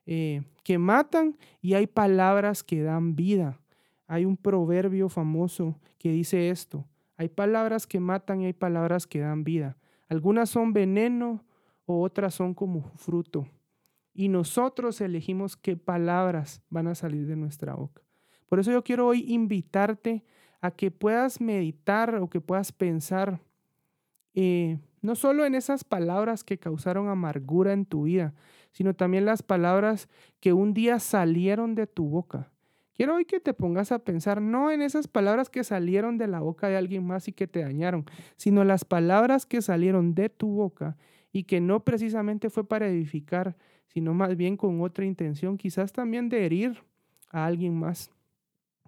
eh, 0.06 0.42
que 0.64 0.78
matan 0.78 1.36
y 1.62 1.74
hay 1.74 1.86
palabras 1.86 2.64
que 2.64 2.82
dan 2.82 3.14
vida. 3.14 3.60
Hay 4.08 4.24
un 4.24 4.36
proverbio 4.36 5.08
famoso 5.08 5.78
que 5.98 6.10
dice 6.10 6.50
esto, 6.50 6.84
hay 7.16 7.28
palabras 7.28 7.86
que 7.86 8.00
matan 8.00 8.42
y 8.42 8.46
hay 8.46 8.52
palabras 8.52 9.06
que 9.06 9.20
dan 9.20 9.44
vida. 9.44 9.76
Algunas 10.08 10.50
son 10.50 10.72
veneno 10.72 11.44
o 11.86 12.02
otras 12.02 12.34
son 12.34 12.54
como 12.54 12.92
fruto. 12.96 13.48
Y 14.12 14.28
nosotros 14.28 15.00
elegimos 15.00 15.56
qué 15.56 15.76
palabras 15.76 16.62
van 16.70 16.88
a 16.88 16.94
salir 16.94 17.26
de 17.26 17.36
nuestra 17.36 17.74
boca. 17.74 18.02
Por 18.48 18.60
eso 18.60 18.70
yo 18.70 18.84
quiero 18.84 19.06
hoy 19.06 19.24
invitarte 19.28 20.24
a 20.60 20.70
que 20.70 20.90
puedas 20.90 21.40
meditar 21.40 22.16
o 22.16 22.28
que 22.28 22.40
puedas 22.40 22.72
pensar 22.72 23.40
eh, 24.34 24.78
no 25.00 25.14
solo 25.14 25.44
en 25.44 25.54
esas 25.54 25.84
palabras 25.84 26.44
que 26.44 26.58
causaron 26.58 27.08
amargura 27.08 27.72
en 27.72 27.86
tu 27.86 28.04
vida, 28.04 28.34
sino 28.72 28.94
también 28.94 29.24
las 29.24 29.42
palabras 29.42 30.08
que 30.40 30.52
un 30.52 30.74
día 30.74 30.98
salieron 30.98 31.74
de 31.74 31.86
tu 31.86 32.08
boca 32.08 32.50
Quiero 32.96 33.16
hoy 33.16 33.26
que 33.26 33.40
te 33.40 33.52
pongas 33.52 33.92
a 33.92 33.98
pensar 33.98 34.40
no 34.40 34.70
en 34.70 34.80
esas 34.80 35.06
palabras 35.06 35.50
que 35.50 35.64
salieron 35.64 36.16
de 36.16 36.28
la 36.28 36.40
boca 36.40 36.68
de 36.68 36.78
alguien 36.78 37.06
más 37.06 37.28
y 37.28 37.32
que 37.32 37.46
te 37.46 37.60
dañaron, 37.60 38.06
sino 38.36 38.64
las 38.64 38.86
palabras 38.86 39.44
que 39.44 39.60
salieron 39.60 40.14
de 40.14 40.30
tu 40.30 40.48
boca 40.48 40.96
y 41.30 41.44
que 41.44 41.60
no 41.60 41.84
precisamente 41.84 42.48
fue 42.48 42.66
para 42.66 42.88
edificar, 42.88 43.54
sino 43.88 44.14
más 44.14 44.34
bien 44.34 44.56
con 44.56 44.80
otra 44.80 45.04
intención, 45.04 45.58
quizás 45.58 45.92
también 45.92 46.30
de 46.30 46.46
herir 46.46 46.78
a 47.28 47.44
alguien 47.44 47.78
más. 47.78 48.10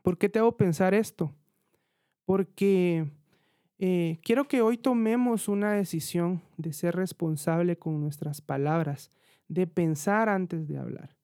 ¿Por 0.03 0.17
qué 0.17 0.31
te 0.31 0.39
hago 0.39 0.57
pensar 0.57 0.95
esto? 0.95 1.31
Porque 2.25 3.11
eh, 3.79 4.21
quiero 4.23 4.49
que 4.49 4.63
hoy 4.63 4.79
tomemos 4.79 5.49
una 5.49 5.73
decisión 5.73 6.41
de 6.57 6.73
ser 6.73 6.97
responsable 6.97 7.77
con 7.77 8.01
nuestras 8.01 8.41
palabras, 8.41 9.11
de 9.49 9.67
pensar 9.67 10.31
antes 10.31 10.67
de 10.67 10.79
hablar 10.79 11.18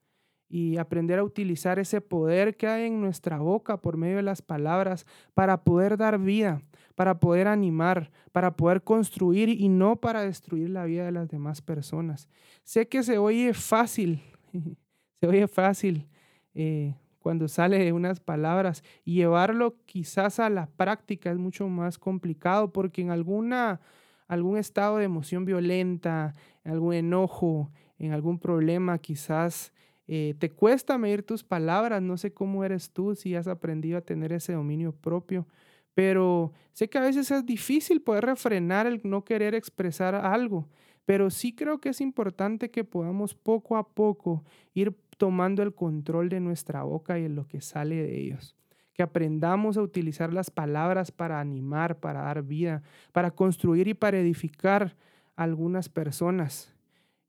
y 0.48 0.76
aprender 0.76 1.18
a 1.18 1.24
utilizar 1.24 1.78
ese 1.78 2.00
poder 2.00 2.56
que 2.56 2.66
hay 2.66 2.86
en 2.86 3.00
nuestra 3.00 3.38
boca 3.38 3.78
por 3.78 3.96
medio 3.96 4.16
de 4.16 4.22
las 4.22 4.42
palabras 4.42 5.06
para 5.34 5.62
poder 5.64 5.96
dar 5.96 6.18
vida, 6.18 6.62
para 6.94 7.18
poder 7.18 7.48
animar, 7.48 8.10
para 8.32 8.56
poder 8.56 8.82
construir 8.82 9.48
y 9.48 9.68
no 9.68 9.96
para 9.96 10.22
destruir 10.22 10.70
la 10.70 10.84
vida 10.84 11.04
de 11.04 11.12
las 11.12 11.28
demás 11.28 11.60
personas. 11.60 12.28
Sé 12.62 12.88
que 12.88 13.02
se 13.02 13.18
oye 13.18 13.52
fácil, 13.54 14.22
se 15.20 15.26
oye 15.26 15.48
fácil 15.48 16.06
eh, 16.54 16.94
cuando 17.18 17.48
sale 17.48 17.92
unas 17.92 18.20
palabras 18.20 18.84
y 19.04 19.14
llevarlo 19.14 19.76
quizás 19.86 20.38
a 20.40 20.50
la 20.50 20.66
práctica 20.66 21.30
es 21.30 21.38
mucho 21.38 21.68
más 21.68 21.98
complicado 21.98 22.72
porque 22.72 23.02
en 23.02 23.10
alguna 23.10 23.80
algún 24.28 24.56
estado 24.56 24.98
de 24.98 25.04
emoción 25.04 25.44
violenta, 25.44 26.34
algún 26.64 26.94
enojo, 26.94 27.70
en 27.98 28.12
algún 28.12 28.38
problema 28.38 28.98
quizás 28.98 29.72
eh, 30.06 30.34
te 30.38 30.50
cuesta 30.50 30.98
medir 30.98 31.22
tus 31.22 31.42
palabras, 31.44 32.02
no 32.02 32.16
sé 32.16 32.32
cómo 32.32 32.64
eres 32.64 32.90
tú, 32.90 33.14
si 33.14 33.34
has 33.34 33.48
aprendido 33.48 33.98
a 33.98 34.02
tener 34.02 34.32
ese 34.32 34.52
dominio 34.52 34.92
propio, 34.92 35.46
pero 35.94 36.52
sé 36.72 36.88
que 36.88 36.98
a 36.98 37.02
veces 37.02 37.30
es 37.30 37.46
difícil 37.46 38.02
poder 38.02 38.26
refrenar 38.26 38.86
el 38.86 39.00
no 39.04 39.24
querer 39.24 39.54
expresar 39.54 40.14
algo, 40.14 40.68
pero 41.06 41.30
sí 41.30 41.54
creo 41.54 41.80
que 41.80 41.90
es 41.90 42.00
importante 42.00 42.70
que 42.70 42.84
podamos 42.84 43.34
poco 43.34 43.76
a 43.76 43.88
poco 43.88 44.44
ir 44.74 44.94
tomando 45.16 45.62
el 45.62 45.74
control 45.74 46.28
de 46.28 46.40
nuestra 46.40 46.82
boca 46.82 47.18
y 47.18 47.22
de 47.22 47.28
lo 47.28 47.46
que 47.46 47.60
sale 47.60 47.96
de 47.96 48.18
ellos. 48.18 48.56
Que 48.92 49.02
aprendamos 49.02 49.76
a 49.76 49.82
utilizar 49.82 50.32
las 50.32 50.50
palabras 50.50 51.10
para 51.10 51.40
animar, 51.40 51.98
para 51.98 52.22
dar 52.22 52.42
vida, 52.42 52.82
para 53.12 53.30
construir 53.30 53.88
y 53.88 53.94
para 53.94 54.18
edificar 54.18 54.96
a 55.36 55.42
algunas 55.42 55.88
personas. 55.88 56.73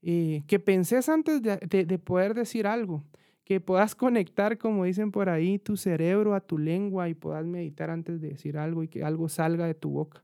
Eh, 0.07 0.43
que 0.45 0.59
penses 0.59 1.09
antes 1.09 1.41
de, 1.41 1.97
poder 1.97 2.35
decir 2.35 2.67
algo, 2.67 3.03
que 3.43 3.59
puedas 3.59 3.95
conectar, 3.95 4.59
como 4.59 4.83
dicen 4.83 5.11
por 5.11 5.29
ahí, 5.29 5.57
tu 5.57 5.77
cerebro 5.77 6.35
a 6.35 6.41
tu 6.41 6.59
lengua 6.59 7.09
y 7.09 7.15
puedas 7.15 7.43
meditar 7.43 7.89
antes 7.89 8.21
de 8.21 8.29
decir 8.29 8.59
algo 8.59 8.83
y 8.83 8.87
que 8.87 9.03
algo 9.03 9.29
salga 9.29 9.65
de 9.65 9.73
tu 9.73 9.89
boca. 9.89 10.23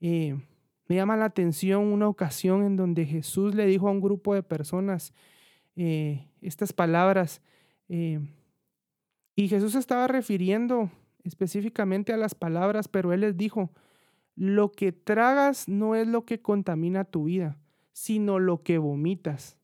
Eh, 0.00 0.38
me 0.86 0.94
llama 0.94 1.16
la 1.16 1.24
atención 1.24 1.86
una 1.86 2.06
ocasión 2.06 2.64
en 2.64 2.76
donde 2.76 3.04
Jesús 3.04 3.56
le 3.56 3.66
dijo 3.66 3.88
a 3.88 3.90
un 3.90 4.00
grupo 4.00 4.32
de 4.32 4.44
personas 4.44 5.12
eh, 5.74 6.28
estas 6.40 6.72
palabras 6.72 7.42
y 7.88 9.48
Jesús 9.48 9.74
estaba 9.74 10.06
refiriendo 10.06 10.88
específicamente 11.24 12.12
a 12.12 12.16
las 12.16 12.36
palabras, 12.36 12.86
pero 12.86 13.12
él 13.12 13.22
les 13.22 13.36
dijo, 13.36 13.72
lo 14.36 14.70
que 14.70 14.92
tragas 14.92 15.68
no 15.68 15.96
es 15.96 16.06
lo 16.06 16.24
que 16.24 16.40
contamina 16.40 17.04
tu 17.04 17.24
vida, 17.24 17.58
sino 17.92 18.38
lo 18.38 18.62
que 18.62 18.78
vomitas. 18.78 19.58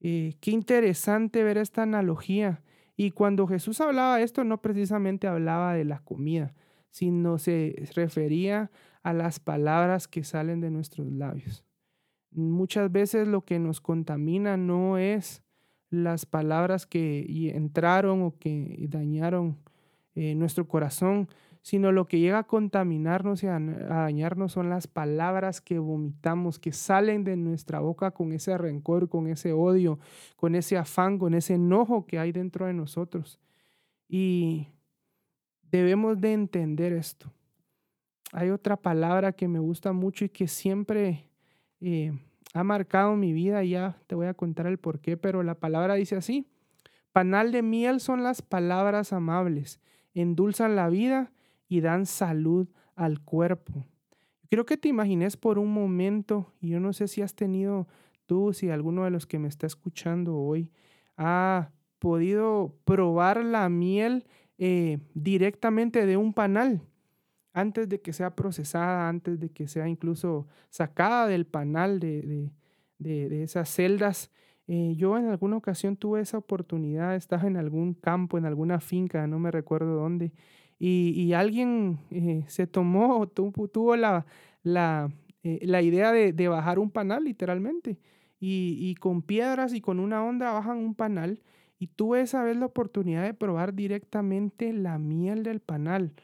Eh, 0.00 0.34
qué 0.40 0.50
interesante 0.50 1.44
ver 1.44 1.58
esta 1.58 1.82
analogía. 1.82 2.62
Y 2.96 3.12
cuando 3.12 3.46
Jesús 3.46 3.80
hablaba 3.80 4.20
esto, 4.20 4.44
no 4.44 4.60
precisamente 4.60 5.26
hablaba 5.26 5.74
de 5.74 5.84
la 5.84 6.00
comida, 6.00 6.54
sino 6.90 7.38
se 7.38 7.88
refería 7.94 8.70
a 9.02 9.12
las 9.12 9.40
palabras 9.40 10.08
que 10.08 10.24
salen 10.24 10.60
de 10.60 10.70
nuestros 10.70 11.10
labios. 11.12 11.64
Muchas 12.30 12.90
veces 12.90 13.28
lo 13.28 13.44
que 13.44 13.58
nos 13.58 13.80
contamina 13.80 14.56
no 14.56 14.98
es 14.98 15.42
las 15.90 16.24
palabras 16.24 16.86
que 16.86 17.52
entraron 17.54 18.22
o 18.22 18.38
que 18.38 18.86
dañaron 18.88 19.58
eh, 20.14 20.34
nuestro 20.34 20.66
corazón, 20.66 21.28
sino 21.62 21.92
lo 21.92 22.06
que 22.06 22.18
llega 22.18 22.38
a 22.38 22.46
contaminarnos 22.46 23.44
y 23.44 23.46
a, 23.46 23.58
dañarnos 23.58 24.52
son 24.52 24.68
las 24.68 24.88
palabras 24.88 25.60
que 25.60 25.78
vomitamos, 25.78 26.58
que 26.58 26.72
salen 26.72 27.22
de 27.22 27.36
nuestra 27.36 27.78
boca 27.78 28.10
con 28.10 28.32
ese 28.32 28.58
rencor, 28.58 29.08
con 29.08 29.28
ese 29.28 29.52
odio, 29.52 30.00
con 30.36 30.56
ese 30.56 30.76
afán, 30.76 31.18
con 31.18 31.34
ese 31.34 31.54
enojo 31.54 32.04
que 32.04 32.18
hay 32.18 32.32
dentro 32.32 32.66
de 32.66 32.74
nosotros. 32.74 33.38
Y 34.08 34.66
debemos 35.70 36.20
de 36.20 36.32
entender 36.32 36.92
esto. 36.92 37.32
Hay 38.32 38.50
otra 38.50 38.76
palabra 38.76 39.32
que 39.32 39.46
me 39.46 39.60
gusta 39.60 39.92
mucho 39.92 40.24
y 40.24 40.30
que 40.30 40.48
siempre 40.48 41.28
eh, 41.80 42.12
ha 42.54 42.64
marcado 42.64 43.14
mi 43.14 43.32
vida, 43.32 43.62
ya 43.62 43.96
te 44.08 44.16
voy 44.16 44.26
a 44.26 44.34
contar 44.34 44.66
el 44.66 44.78
por 44.78 45.00
qué, 45.00 45.16
pero 45.16 45.44
la 45.44 45.54
palabra 45.54 45.94
dice 45.94 46.16
así, 46.16 46.48
panal 47.12 47.52
de 47.52 47.62
miel 47.62 48.00
son 48.00 48.24
las 48.24 48.42
palabras 48.42 49.12
amables, 49.12 49.80
endulzan 50.12 50.74
la 50.74 50.88
vida 50.88 51.30
y 51.72 51.80
dan 51.80 52.04
salud 52.04 52.68
al 52.96 53.20
cuerpo. 53.20 53.86
Quiero 54.50 54.66
que 54.66 54.76
te 54.76 54.88
imagines 54.88 55.38
por 55.38 55.58
un 55.58 55.72
momento, 55.72 56.52
y 56.60 56.68
yo 56.68 56.80
no 56.80 56.92
sé 56.92 57.08
si 57.08 57.22
has 57.22 57.34
tenido 57.34 57.88
tú, 58.26 58.52
si 58.52 58.68
alguno 58.68 59.04
de 59.04 59.10
los 59.10 59.24
que 59.24 59.38
me 59.38 59.48
está 59.48 59.66
escuchando 59.66 60.36
hoy 60.36 60.70
ha 61.16 61.70
podido 61.98 62.74
probar 62.84 63.42
la 63.42 63.70
miel 63.70 64.26
eh, 64.58 64.98
directamente 65.14 66.04
de 66.04 66.18
un 66.18 66.34
panal, 66.34 66.82
antes 67.54 67.88
de 67.88 68.02
que 68.02 68.12
sea 68.12 68.36
procesada, 68.36 69.08
antes 69.08 69.40
de 69.40 69.48
que 69.48 69.66
sea 69.66 69.88
incluso 69.88 70.46
sacada 70.68 71.26
del 71.26 71.46
panal 71.46 72.00
de, 72.00 72.50
esas 72.98 73.70
celdas. 73.70 74.30
Eh, 74.66 74.92
yo 74.96 75.16
en 75.16 75.28
alguna 75.28 75.56
ocasión 75.56 75.96
tuve 75.96 76.20
esa 76.20 76.36
oportunidad, 76.36 77.16
estaba 77.16 77.46
en 77.46 77.56
algún 77.56 77.94
campo, 77.94 78.36
en 78.36 78.44
alguna 78.44 78.78
finca, 78.78 79.26
no 79.26 79.38
me 79.38 79.50
recuerdo 79.50 79.96
dónde, 79.96 80.32
y, 80.84 81.32
alguien 81.32 82.00
eh, 82.10 82.42
se 82.48 82.66
tomó, 82.66 83.28
tuvo, 83.28 83.68
tuvo 83.68 83.94
la, 83.94 84.26
la, 84.64 85.12
eh, 85.44 85.60
la 85.62 85.80
idea 85.80 86.10
de, 86.10 86.32
de, 86.32 86.48
bajar 86.48 86.80
un 86.80 86.90
panal 86.90 87.22
literalmente. 87.22 87.98
Y, 88.40 88.76
y, 88.80 88.96
con 88.96 89.22
piedras 89.22 89.74
y 89.74 89.80
con 89.80 90.00
una 90.00 90.24
onda 90.24 90.50
bajan 90.52 90.78
un 90.78 90.96
panal. 90.96 91.40
Y 91.78 91.86
tuve 91.86 92.22
esa 92.22 92.42
vez 92.42 92.56
la 92.56 92.66
oportunidad 92.66 93.22
de 93.22 93.32
probar 93.32 93.74
directamente 93.74 94.72
la 94.72 94.98
miel 94.98 95.44
del 95.44 95.60
panal. 95.60 96.14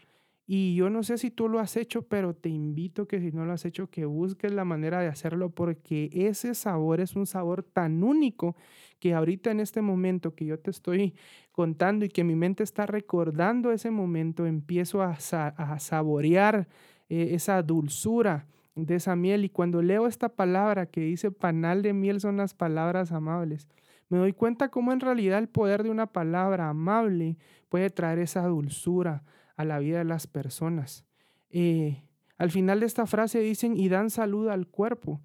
Y 0.51 0.75
yo 0.75 0.89
no 0.89 1.03
sé 1.03 1.19
si 1.19 1.31
tú 1.31 1.47
lo 1.47 1.61
has 1.61 1.77
hecho, 1.77 2.09
pero 2.09 2.35
te 2.35 2.49
invito 2.49 3.07
que 3.07 3.21
si 3.21 3.33
no 3.33 3.45
lo 3.45 3.53
has 3.53 3.67
hecho, 3.67 3.91
que 3.91 4.07
busques 4.07 4.51
la 4.51 4.65
manera 4.65 4.99
de 4.99 5.07
hacerlo 5.07 5.51
porque 5.51 6.09
ese 6.11 6.55
sabor 6.55 7.01
es 7.01 7.17
un 7.17 7.27
sabor 7.27 7.63
tan 7.63 8.03
único 8.03 8.57
que 8.99 9.13
ahorita 9.13 9.51
en 9.51 9.61
este 9.61 9.83
momento 9.83 10.35
que 10.35 10.47
yo 10.47 10.59
te 10.59 10.71
estoy 10.71 11.15
contando 11.53 12.07
y 12.07 12.09
que 12.09 12.25
mi 12.25 12.35
mente 12.35 12.63
está 12.63 12.87
recordando 12.87 13.73
ese 13.73 13.91
momento, 13.91 14.47
empiezo 14.47 15.03
a, 15.03 15.19
saborear 15.21 16.67
eh, 17.11 17.29
esa 17.33 17.63
dulzura 17.63 18.47
de 18.75 18.95
esa 18.95 19.17
miel. 19.17 19.45
Y 19.45 19.51
cuando 19.51 19.83
leo 19.83 20.07
esta 20.07 20.31
palabra 20.31 20.87
que 20.87 21.03
dice 21.03 21.31
panal 21.31 21.83
de 21.83 21.93
miel 21.93 22.23
son 22.23 22.39
las 22.39 22.55
palabras 22.55 23.13
amables, 23.13 23.69
me 24.09 24.17
doy 24.17 24.33
cuenta 24.33 24.71
cómo 24.71 24.95
en 24.95 25.01
realidad 25.01 25.41
el 25.41 25.51
poder 25.51 25.83
de 25.83 25.91
una 25.91 26.07
palabra 26.07 26.71
amable 26.71 27.37
puede 27.69 27.91
traer 27.91 28.21
esa 28.21 28.47
dulzura 28.47 29.25
a 29.59 29.65
la 29.65 29.81
vida 29.81 29.99
de 29.99 30.05
las 30.05 30.27
personas. 30.27 31.05
Eh, 31.51 32.05
al 32.39 32.51
final 32.51 32.81
de 32.81 32.87
esta 32.87 33.07
frase 33.07 33.41
dicen 33.41 33.77
y 33.77 33.89
dan 33.89 34.09
salud 34.09 34.49
al 34.49 34.69
cuerpo. 34.69 35.21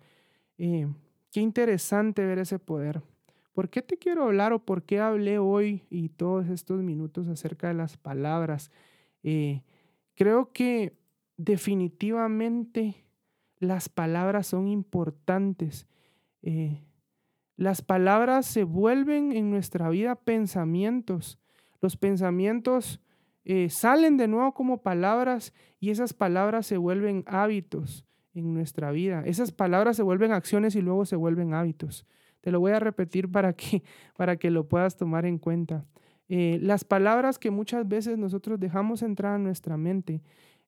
Eh, 0.57 0.87
qué 1.31 1.39
interesante 1.39 2.25
ver 2.25 2.39
ese 2.39 2.57
poder. 2.57 3.01
¿Por 3.53 3.69
qué 3.69 3.83
te 3.83 3.97
quiero 3.97 4.23
hablar 4.23 4.51
o 4.51 4.65
por 4.65 4.83
qué 4.83 4.99
hablé 4.99 5.37
hoy 5.37 5.83
y 5.91 6.09
todos 6.09 6.49
estos 6.49 6.81
minutos 6.81 7.27
acerca 7.27 7.67
de 7.67 7.75
las 7.75 7.95
palabras? 7.95 8.71
Eh, 9.21 9.61
creo 10.15 10.51
que 10.51 10.97
definitivamente 11.37 13.05
las 13.59 13.87
palabras 13.87 14.47
son 14.47 14.67
importantes. 14.67 15.87
las 17.55 17.83
palabras 17.83 18.47
se 18.47 18.63
vuelven 18.63 19.31
en 19.31 19.51
nuestra 19.51 19.89
vida 19.89 20.15
pensamientos. 20.15 21.37
Los 21.81 21.97
pensamientos 21.97 22.99
eh, 23.45 23.69
salen 23.69 24.17
de 24.17 24.27
nuevo 24.27 24.53
como 24.53 24.81
palabras 24.81 25.53
y 25.79 25.89
esas 25.89 26.13
palabras 26.13 26.65
se 26.65 26.77
vuelven 26.77 27.23
hábitos 27.27 28.05
en 28.33 28.53
nuestra 28.53 28.91
vida. 28.91 29.23
Esas 29.25 29.51
palabras 29.51 29.97
se 29.97 30.03
vuelven 30.03 30.31
acciones 30.31 30.75
y 30.75 30.81
luego 30.81 31.05
se 31.05 31.15
vuelven 31.15 31.53
hábitos. 31.53 32.05
Te 32.41 32.51
lo 32.51 32.59
voy 32.59 32.71
a 32.71 32.79
repetir 32.79 33.31
para 33.31 33.53
que, 33.53 33.83
para 34.17 34.37
que 34.37 34.49
lo 34.49 34.67
puedas 34.67 34.95
tomar 34.95 35.25
en 35.25 35.37
cuenta. 35.37 35.85
Eh, 36.29 36.57
las 36.61 36.83
palabras 36.83 37.37
que 37.37 37.51
muchas 37.51 37.87
veces 37.87 38.17
nosotros 38.17 38.59
dejamos 38.59 39.01
entrar 39.01 39.35
a 39.35 39.39
nuestra 39.39 39.77
mente 39.77 40.21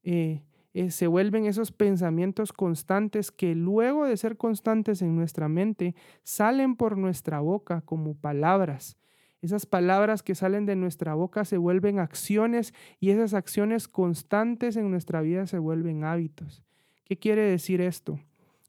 eh, 0.04 0.44
se 0.90 1.08
vuelven 1.08 1.46
esos 1.46 1.72
pensamientos 1.72 2.52
constantes 2.52 3.32
que 3.32 3.56
luego 3.56 4.06
de 4.06 4.18
ser 4.18 4.36
constantes 4.36 5.02
en 5.02 5.16
nuestra 5.16 5.48
mente 5.48 5.96
salen 6.24 6.76
por 6.76 6.98
nuestra 6.98 7.40
boca 7.40 7.80
como 7.80 8.14
palabras. 8.14 8.98
Esas 9.46 9.68
palabras 9.68 10.24
que 10.24 10.34
salen 10.34 10.66
de 10.66 10.76
nuestra 10.76 11.14
boca 11.14 11.46
se 11.46 11.58
vuelven 11.58 12.00
acciones 12.00 12.74
y 13.00 13.12
esas 13.12 13.36
acciones 13.36 13.88
constantes 13.88 14.76
en 14.76 14.90
nuestra 14.90 15.22
vida 15.22 15.46
se 15.46 15.60
vuelven 15.60 16.04
hábitos. 16.04 16.64
¿Qué 17.04 17.20
quiere 17.20 17.44
decir 17.44 17.80
esto? 17.80 18.20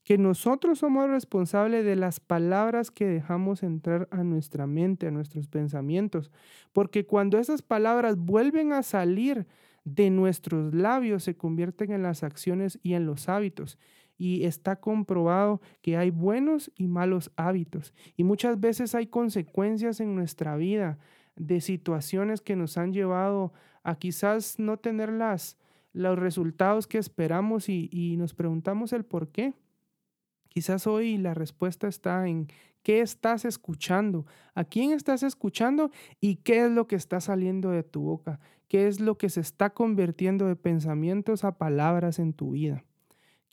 Que 0.04 0.18
nosotros 0.18 0.80
somos 0.80 1.08
responsables 1.08 1.86
de 1.86 1.96
las 1.96 2.20
palabras 2.20 2.90
que 2.90 3.06
dejamos 3.06 3.62
entrar 3.62 4.06
a 4.10 4.22
nuestra 4.22 4.66
mente, 4.66 5.06
a 5.06 5.10
nuestros 5.10 5.48
pensamientos, 5.48 6.30
porque 6.74 7.06
cuando 7.06 7.38
esas 7.38 7.62
palabras 7.62 8.18
vuelven 8.18 8.74
a 8.74 8.82
salir 8.82 9.46
de 9.84 10.10
nuestros 10.10 10.74
labios 10.74 11.24
se 11.24 11.38
convierten 11.38 11.90
en 11.90 12.02
las 12.02 12.22
acciones 12.22 12.78
y 12.82 12.92
en 12.92 13.06
los 13.06 13.30
hábitos 13.30 13.78
y 14.18 14.44
está 14.44 14.76
comprobado 14.76 15.60
que 15.82 15.96
hay 15.96 16.10
buenos 16.10 16.70
y 16.76 16.88
malos 16.88 17.30
hábitos. 17.36 17.94
Y 18.16 18.24
muchas 18.24 18.60
veces 18.60 18.94
hay 18.94 19.06
consecuencias 19.06 20.00
en 20.00 20.14
nuestra 20.14 20.56
vida 20.56 20.98
de 21.36 21.60
situaciones 21.60 22.40
que 22.40 22.56
nos 22.56 22.78
han 22.78 22.92
llevado 22.92 23.52
a 23.82 23.96
quizás 23.96 24.58
no 24.58 24.78
tener 24.78 25.10
las, 25.10 25.58
los 25.92 26.18
resultados 26.18 26.86
que 26.86 26.98
esperamos 26.98 27.68
y, 27.68 27.88
y 27.92 28.16
nos 28.16 28.34
preguntamos 28.34 28.92
el 28.92 29.04
por 29.04 29.28
qué. 29.28 29.54
Quizás 30.48 30.86
hoy 30.86 31.18
la 31.18 31.34
respuesta 31.34 31.86
está 31.86 32.26
en 32.26 32.48
qué 32.82 33.00
estás 33.00 33.44
escuchando, 33.44 34.26
a 34.54 34.64
quién 34.64 34.92
estás 34.92 35.22
escuchando 35.22 35.90
y 36.20 36.36
qué 36.36 36.64
es 36.64 36.70
lo 36.70 36.86
que 36.86 36.96
está 36.96 37.20
saliendo 37.20 37.70
de 37.70 37.82
tu 37.82 38.02
boca, 38.02 38.40
qué 38.68 38.86
es 38.86 39.00
lo 39.00 39.18
que 39.18 39.28
se 39.28 39.40
está 39.40 39.70
convirtiendo 39.70 40.46
de 40.46 40.56
pensamientos 40.56 41.44
a 41.44 41.58
palabras 41.58 42.18
en 42.18 42.32
tu 42.32 42.52
vida. 42.52 42.84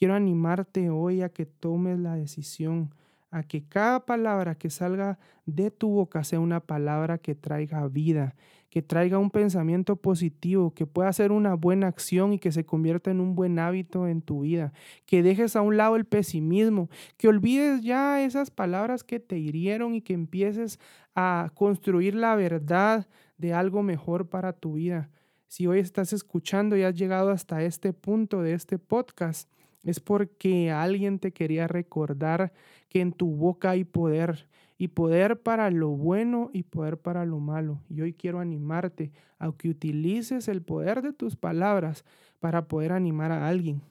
Quiero 0.04 0.16
animarte 0.16 0.89
hoy 0.89 1.22
a 1.22 1.30
que 1.30 1.46
tomes 1.46 1.98
la 1.98 2.18
decisión, 2.18 2.94
a 3.32 3.44
que 3.44 3.63
cada 3.63 4.06
palabra 4.06 4.54
que 4.56 4.70
salga 4.70 5.18
de 5.46 5.72
tu 5.72 5.92
boca 5.92 6.26
sea 6.26 6.42
una 6.42 6.60
palabra 6.60 7.20
que 7.20 7.36
traiga 7.36 7.88
vida, 7.88 8.36
que 8.70 8.82
traiga 8.82 9.18
un 9.18 9.30
pensamiento 9.30 9.96
positivo, 9.96 10.74
que 10.74 10.86
pueda 10.86 11.13
ser 11.13 11.32
una 11.32 11.54
buena 11.54 11.88
acción 11.88 12.34
y 12.34 12.39
que 12.39 12.52
se 12.52 12.66
convierta 12.66 13.12
en 13.12 13.22
un 13.22 13.34
buen 13.34 13.58
hábito 13.60 14.06
en 14.10 14.22
tu 14.22 14.42
vida, 14.42 14.74
que 15.06 15.24
dejes 15.24 15.56
a 15.56 15.62
un 15.62 15.78
lado 15.78 15.96
el 15.96 16.04
pesimismo, 16.04 16.89
que 17.16 17.30
olvides 17.30 17.82
ya 17.82 18.22
esas 18.26 18.52
palabras 18.52 19.06
que 19.06 19.22
te 19.22 19.38
hirieron 19.38 19.96
y 19.96 20.02
que 20.02 20.12
empieces 20.12 20.82
a 21.16 21.50
construir 21.56 22.13
la 22.13 22.36
verdad 22.36 23.08
de 23.38 23.54
algo 23.54 23.84
mejor 23.84 24.28
para 24.28 24.52
tu 24.52 24.74
vida. 24.74 25.10
Si 25.48 25.66
hoy 25.66 25.80
estás 25.80 26.12
escuchando 26.12 26.76
y 26.76 26.84
has 26.84 26.96
llegado 26.96 27.30
hasta 27.30 27.63
este 27.63 27.94
punto 27.94 28.42
de 28.42 28.54
este 28.54 28.78
podcast, 28.80 29.48
es 29.84 30.00
porque 30.00 30.72
alguien 30.72 31.19
te 31.19 31.32
quería 31.32 31.67
recordar 31.67 32.54
que 32.89 33.02
en 33.02 33.12
tu 33.12 33.36
boca 33.36 33.72
hay 33.72 33.84
poder 33.84 34.48
y 34.78 34.89
poder 34.89 35.41
para 35.41 35.69
lo 35.69 35.89
bueno 35.89 36.50
y 36.54 36.63
poder 36.63 36.98
para 36.98 37.26
lo 37.26 37.39
malo. 37.39 37.82
Y 37.89 38.02
hoy 38.02 38.13
quiero 38.13 38.39
animarte 38.39 39.12
a 39.39 39.52
que 39.52 39.69
utilices 39.69 40.48
el 40.48 40.62
poder 40.62 41.02
de 41.02 41.13
tus 41.13 41.36
palabras 41.36 42.04
para 42.39 42.67
poder 42.67 42.91
animar 42.91 43.32
a 43.32 43.48
alguien. 43.48 43.82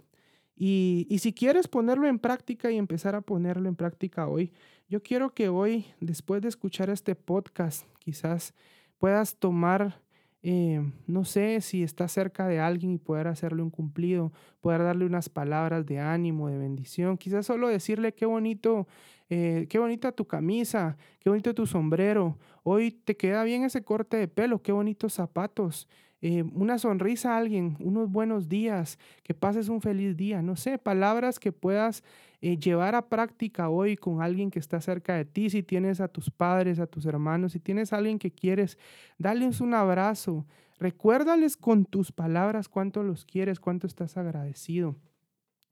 Y, 0.55 1.07
y, 1.09 1.19
si 1.19 1.33
quieres 1.33 1.67
ponerlo 1.67 2.07
en 2.07 2.19
práctica 2.19 2.71
y 2.71 2.77
empezar 2.77 3.15
a 3.15 3.23
ponerlo 3.23 3.69
en 3.69 3.75
práctica 3.75 4.29
hoy, 4.29 4.53
yo 4.89 5.03
quiero 5.03 5.33
que 5.33 5.49
hoy, 5.49 5.87
después 6.01 6.43
de 6.43 6.49
escuchar 6.49 6.91
este 6.91 7.15
podcast, 7.15 7.87
quizás 7.99 8.55
puedas 8.99 9.37
tomar 9.37 10.02
eh, 10.43 10.83
no 11.07 11.25
sé 11.25 11.61
si 11.61 11.83
está 11.85 12.09
cerca 12.09 12.49
de 12.49 12.59
alguien 12.59 12.93
y 12.93 12.99
poder 12.99 13.29
hacerle 13.29 13.63
un 13.63 13.71
cumplido, 13.71 14.33
poder 14.61 14.83
darle 14.83 15.07
unas 15.07 15.29
palabras 15.29 15.87
de 15.87 16.01
ánimo, 16.01 16.49
de 16.49 16.59
bendición, 16.59 17.17
quizás 17.17 17.47
solo 17.47 17.69
decirle 17.69 18.13
qué 18.13 18.27
bonito, 18.27 18.89
eh, 19.31 19.67
qué 19.71 19.79
bonita 19.79 20.11
tu 20.11 20.27
camisa, 20.27 20.97
qué 21.21 21.31
bonito 21.31 21.55
tu 21.55 21.67
sombrero, 21.67 22.39
hoy 22.65 22.91
te 22.91 23.17
queda 23.17 23.45
bien 23.45 23.63
ese 23.63 23.83
corte 23.85 24.17
de 24.17 24.27
pelo, 24.27 24.61
qué 24.63 24.73
bonitos 24.73 25.13
zapatos, 25.15 25.89
eh, 26.21 26.43
una 26.55 26.79
sonrisa 26.79 27.35
a 27.35 27.39
alguien, 27.39 27.77
unos 27.81 28.11
buenos 28.11 28.49
días, 28.49 28.99
que 29.23 29.35
pases 29.35 29.69
un 29.69 29.81
feliz 29.81 30.17
día, 30.17 30.43
no 30.43 30.57
sé, 30.57 30.79
palabras 30.79 31.39
que 31.39 31.53
puedas 31.53 32.03
eh, 32.45 32.59
llevar 32.59 32.97
a 32.97 33.09
práctica 33.09 33.69
hoy 33.69 33.97
con 33.97 34.21
alguien 34.21 34.51
que 34.51 34.59
está 34.59 34.81
cerca 34.81 35.15
de 35.15 35.25
ti, 35.25 35.49
si 35.49 35.63
tienes 35.63 36.01
a 36.01 36.09
tus 36.09 36.29
padres, 36.29 36.81
a 36.81 36.89
tus 36.89 37.07
hermanos, 37.07 37.53
si 37.53 37.61
tienes 37.61 37.93
a 37.93 37.99
alguien 37.99 38.19
que 38.19 38.33
quieres, 38.33 38.79
darles 39.17 39.61
un 39.61 39.75
abrazo, 39.75 40.45
recuérdales 40.81 41.57
con 41.57 41.85
tus 41.85 42.11
palabras 42.11 42.69
cuánto 42.69 43.05
los 43.05 43.25
quieres, 43.25 43.61
cuánto 43.61 43.87
estás 43.87 44.17
agradecido. 44.17 44.97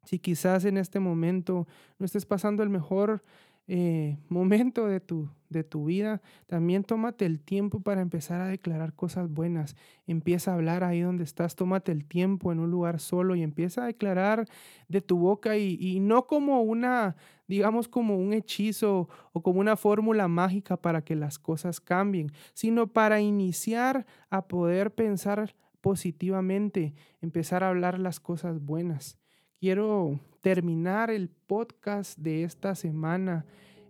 Si 0.05 0.21
quizás 0.21 0.65
en 0.65 0.77
este 0.77 1.01
momento 1.01 1.67
no 1.99 2.07
estés 2.07 2.25
pasando 2.25 2.63
el 2.63 2.71
mejor 2.71 3.25
eh, 3.67 4.17
momento 4.29 4.87
de 4.87 5.01
tu, 5.01 5.29
de 5.51 5.65
tu 5.65 5.85
vida, 5.85 6.23
también 6.47 6.85
tómate 6.85 7.27
el 7.27 7.41
tiempo 7.41 7.81
para 7.81 8.01
empezar 8.01 8.41
a 8.41 8.47
declarar 8.47 8.95
cosas 8.95 9.29
buenas. 9.29 9.77
Empieza 10.07 10.53
a 10.53 10.55
hablar 10.55 10.85
ahí 10.85 11.01
donde 11.01 11.25
estás, 11.25 11.57
tómate 11.57 11.93
el 11.93 12.07
tiempo 12.07 12.53
en 12.53 12.61
un 12.61 12.71
lugar 12.71 13.01
solo 13.01 13.35
y 13.35 13.43
empieza 13.43 13.83
a 13.83 13.87
declarar 13.87 14.47
de 14.89 15.01
tu 15.01 15.19
boca 15.19 15.57
y, 15.57 15.77
y 15.79 16.01
no 16.01 16.27
como 16.27 16.63
una, 16.63 17.17
digamos, 17.47 17.89
como 17.89 18.17
un 18.17 18.33
hechizo 18.33 19.09
o 19.33 19.43
como 19.43 19.61
una 19.61 19.77
fórmula 19.77 20.29
mágica 20.29 20.77
para 20.77 21.03
que 21.03 21.17
las 21.17 21.39
cosas 21.39 21.81
cambien, 21.81 22.33
sino 22.55 22.87
para 22.87 23.21
iniciar 23.21 24.07
a 24.31 24.47
poder 24.47 24.95
pensar 24.95 25.55
positivamente, 25.81 26.95
empezar 27.21 27.65
a 27.65 27.69
hablar 27.69 27.99
las 27.99 28.21
cosas 28.21 28.61
buenas. 28.61 29.19
Quiero 29.59 30.21
terminar 30.41 31.11
el 31.11 31.29
podcast 31.29 32.19
de 32.19 32.45
esta 32.45 32.75
semana 32.75 33.45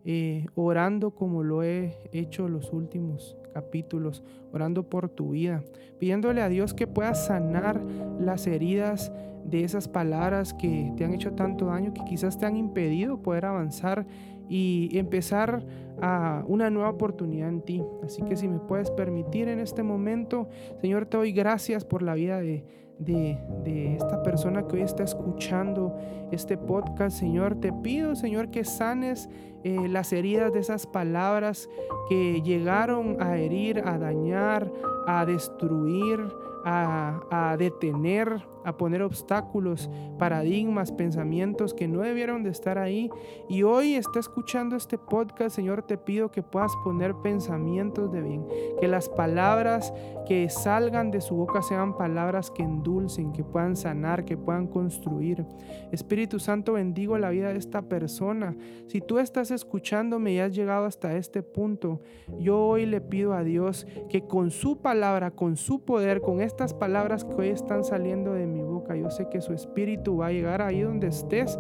eh, 0.05 0.47
orando 0.55 1.11
como 1.13 1.43
lo 1.43 1.63
he 1.63 1.97
hecho 2.13 2.49
los 2.49 2.73
últimos 2.73 3.37
capítulos, 3.53 4.23
orando 4.53 4.85
por 4.85 5.09
tu 5.09 5.31
vida, 5.31 5.63
pidiéndole 5.99 6.43
a 6.43 6.49
Dios 6.49 6.75
que 6.75 6.87
pueda 6.87 7.15
sanar 7.15 7.83
las 8.19 8.47
heridas 8.47 9.13
de 9.45 9.65
esas 9.65 9.89
palabras 9.89 10.55
que 10.55 10.93
te 10.97 11.05
han 11.05 11.15
hecho 11.15 11.33
tanto 11.33 11.67
daño, 11.67 11.93
que 11.93 12.05
quizás 12.05 12.39
te 12.39 12.47
han 12.47 12.57
impedido 12.57 13.23
poder 13.23 13.47
avanzar 13.47 14.07
y 14.49 14.91
empezar 14.99 15.65
a 16.03 16.45
una 16.49 16.71
nueva 16.71 16.91
oportunidad 16.91 17.49
en 17.49 17.63
ti. 17.63 17.83
Así 18.05 18.23
que 18.23 18.37
si 18.37 18.49
me 18.49 18.59
puedes 18.59 18.91
permitir 18.91 19.49
en 19.49 19.61
este 19.61 19.83
momento, 19.83 20.49
Señor, 20.81 21.07
te 21.07 21.17
doy 21.17 21.33
gracias 21.33 21.85
por 21.85 22.03
la 22.03 22.15
vida 22.15 22.41
de 22.41 22.65
de, 23.01 23.95
esta 23.97 24.23
persona 24.23 24.67
que 24.67 24.77
hoy 24.77 24.83
está 24.83 25.03
escuchando 25.03 25.97
este 26.31 26.57
podcast, 26.57 27.19
Señor. 27.19 27.57
Te 27.57 27.73
pido, 27.73 28.15
Señor, 28.15 28.51
que 28.51 28.65
sanes 28.65 29.29
eh, 29.65 29.89
las 29.89 30.13
heridas 30.13 30.53
de 30.53 30.61
esas 30.61 30.87
palabras 30.87 31.69
que 32.09 32.43
llegaron 32.43 33.17
a 33.21 33.39
herir, 33.39 33.83
a 33.85 33.99
dañar, 33.99 34.71
a 35.07 35.25
destruir, 35.25 36.21
a, 36.65 37.21
a 37.31 37.57
detener 37.57 38.45
a 38.65 38.77
poner 38.77 39.03
obstáculos, 39.03 39.91
paradigmas, 40.19 40.93
pensamientos 40.93 41.75
que 41.75 41.89
no 41.89 42.01
debieron 42.01 42.43
de 42.43 42.51
estar 42.51 42.79
ahí. 42.79 43.11
Y 43.49 43.63
hoy 43.63 43.95
está 43.95 44.21
escuchando 44.21 44.77
este 44.77 44.99
podcast, 44.99 45.57
Señor, 45.57 45.83
te 45.83 45.99
pido 45.99 46.31
que 46.31 46.43
puedas 46.43 46.73
poner 46.85 47.15
pensamientos 47.17 48.13
de 48.13 48.23
bien, 48.23 48.47
que 48.81 48.89
las 48.89 49.09
palabras 49.09 49.93
que 50.27 50.49
salgan 50.49 51.11
de 51.11 51.21
su 51.21 51.35
boca 51.35 51.63
sean 51.63 51.97
palabras 51.97 52.51
que 52.51 52.63
endulcen, 52.63 53.33
que 53.33 53.45
puedan 53.45 53.77
sanar, 53.77 54.25
que 54.25 54.37
puedan 54.37 54.67
construir. 54.67 55.45
Espíritu 55.93 56.39
Santo, 56.39 56.75
bendigo 56.75 57.19
la 57.19 57.31
vida 57.31 57.53
de 57.53 57.59
esta 57.59 57.83
persona. 57.83 58.57
Si 58.87 59.01
tú 59.01 59.19
estás 59.19 59.51
escuchándome 59.51 60.33
y 60.33 60.41
has 60.41 60.55
llegado 60.55 60.87
hasta 60.87 61.17
este 61.17 61.43
punto, 61.43 62.01
yo 62.39 62.59
hoy 62.59 62.87
le 62.87 63.01
pido 63.01 63.33
a 63.33 63.43
Dios 63.43 63.87
que 64.09 64.23
con 64.23 64.51
su 64.51 64.81
palabra, 64.81 65.31
con 65.31 65.57
su 65.57 65.85
poder, 65.85 66.21
con 66.21 66.41
estas 66.41 66.75
palabras 66.75 67.25
que 67.25 67.35
hoy 67.35 67.49
están 67.49 67.85
saliendo 67.85 68.33
de 68.33 68.47
mi 68.51 68.63
boca. 68.63 68.95
Yo 68.97 69.11
sé 69.11 69.29
que 69.29 69.41
su 69.41 69.53
espíritu 69.53 70.19
va 70.19 70.27
a 70.27 70.33
llegar 70.33 70.63
ahí 70.63 70.81
donde 70.81 71.09
estés 71.09 71.59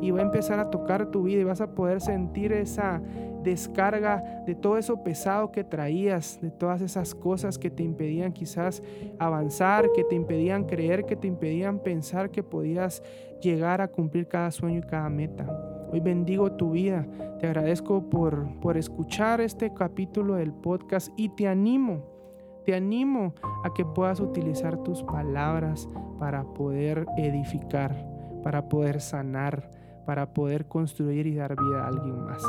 y 0.00 0.10
va 0.10 0.20
a 0.20 0.22
empezar 0.22 0.58
a 0.58 0.70
tocar 0.70 1.10
tu 1.10 1.22
vida 1.24 1.40
y 1.40 1.44
vas 1.44 1.60
a 1.60 1.74
poder 1.74 2.00
sentir 2.00 2.52
esa 2.52 3.00
descarga 3.42 4.42
de 4.46 4.54
todo 4.54 4.78
eso 4.78 5.02
pesado 5.02 5.50
que 5.52 5.64
traías, 5.64 6.40
de 6.40 6.50
todas 6.50 6.80
esas 6.80 7.14
cosas 7.14 7.58
que 7.58 7.70
te 7.70 7.82
impedían 7.82 8.32
quizás 8.32 8.82
avanzar, 9.18 9.90
que 9.92 10.04
te 10.04 10.14
impedían 10.14 10.64
creer, 10.64 11.04
que 11.04 11.16
te 11.16 11.26
impedían 11.26 11.78
pensar 11.80 12.30
que 12.30 12.42
podías 12.42 13.02
llegar 13.40 13.80
a 13.80 13.88
cumplir 13.88 14.28
cada 14.28 14.50
sueño 14.50 14.78
y 14.78 14.82
cada 14.82 15.08
meta. 15.08 15.46
Hoy 15.92 16.00
bendigo 16.00 16.52
tu 16.52 16.70
vida, 16.70 17.06
te 17.38 17.46
agradezco 17.46 18.08
por, 18.08 18.60
por 18.60 18.76
escuchar 18.76 19.40
este 19.40 19.74
capítulo 19.74 20.36
del 20.36 20.52
podcast 20.52 21.08
y 21.16 21.28
te 21.30 21.48
animo 21.48 22.21
te 22.64 22.74
animo 22.74 23.34
a 23.64 23.72
que 23.74 23.84
puedas 23.84 24.20
utilizar 24.20 24.82
tus 24.82 25.02
palabras 25.02 25.88
para 26.18 26.44
poder 26.44 27.06
edificar, 27.16 27.94
para 28.42 28.68
poder 28.68 29.00
sanar, 29.00 29.70
para 30.06 30.32
poder 30.32 30.66
construir 30.66 31.26
y 31.26 31.34
dar 31.34 31.56
vida 31.56 31.84
a 31.84 31.88
alguien 31.88 32.24
más. 32.24 32.42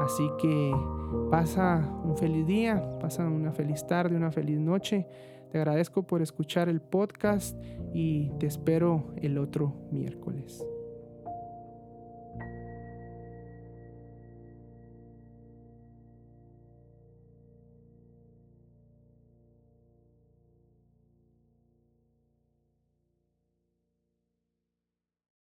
Así 0.00 0.28
que 0.40 0.74
pasa 1.30 1.88
un 2.04 2.16
feliz 2.16 2.46
día, 2.46 2.98
pasa 3.00 3.26
una 3.26 3.52
feliz 3.52 3.86
tarde, 3.86 4.16
una 4.16 4.30
feliz 4.30 4.58
noche. 4.58 5.06
Te 5.50 5.58
agradezco 5.58 6.04
por 6.04 6.22
escuchar 6.22 6.68
el 6.68 6.80
podcast 6.80 7.56
y 7.92 8.30
te 8.38 8.46
espero 8.46 9.12
el 9.16 9.38
otro 9.38 9.74
miércoles. 9.90 10.64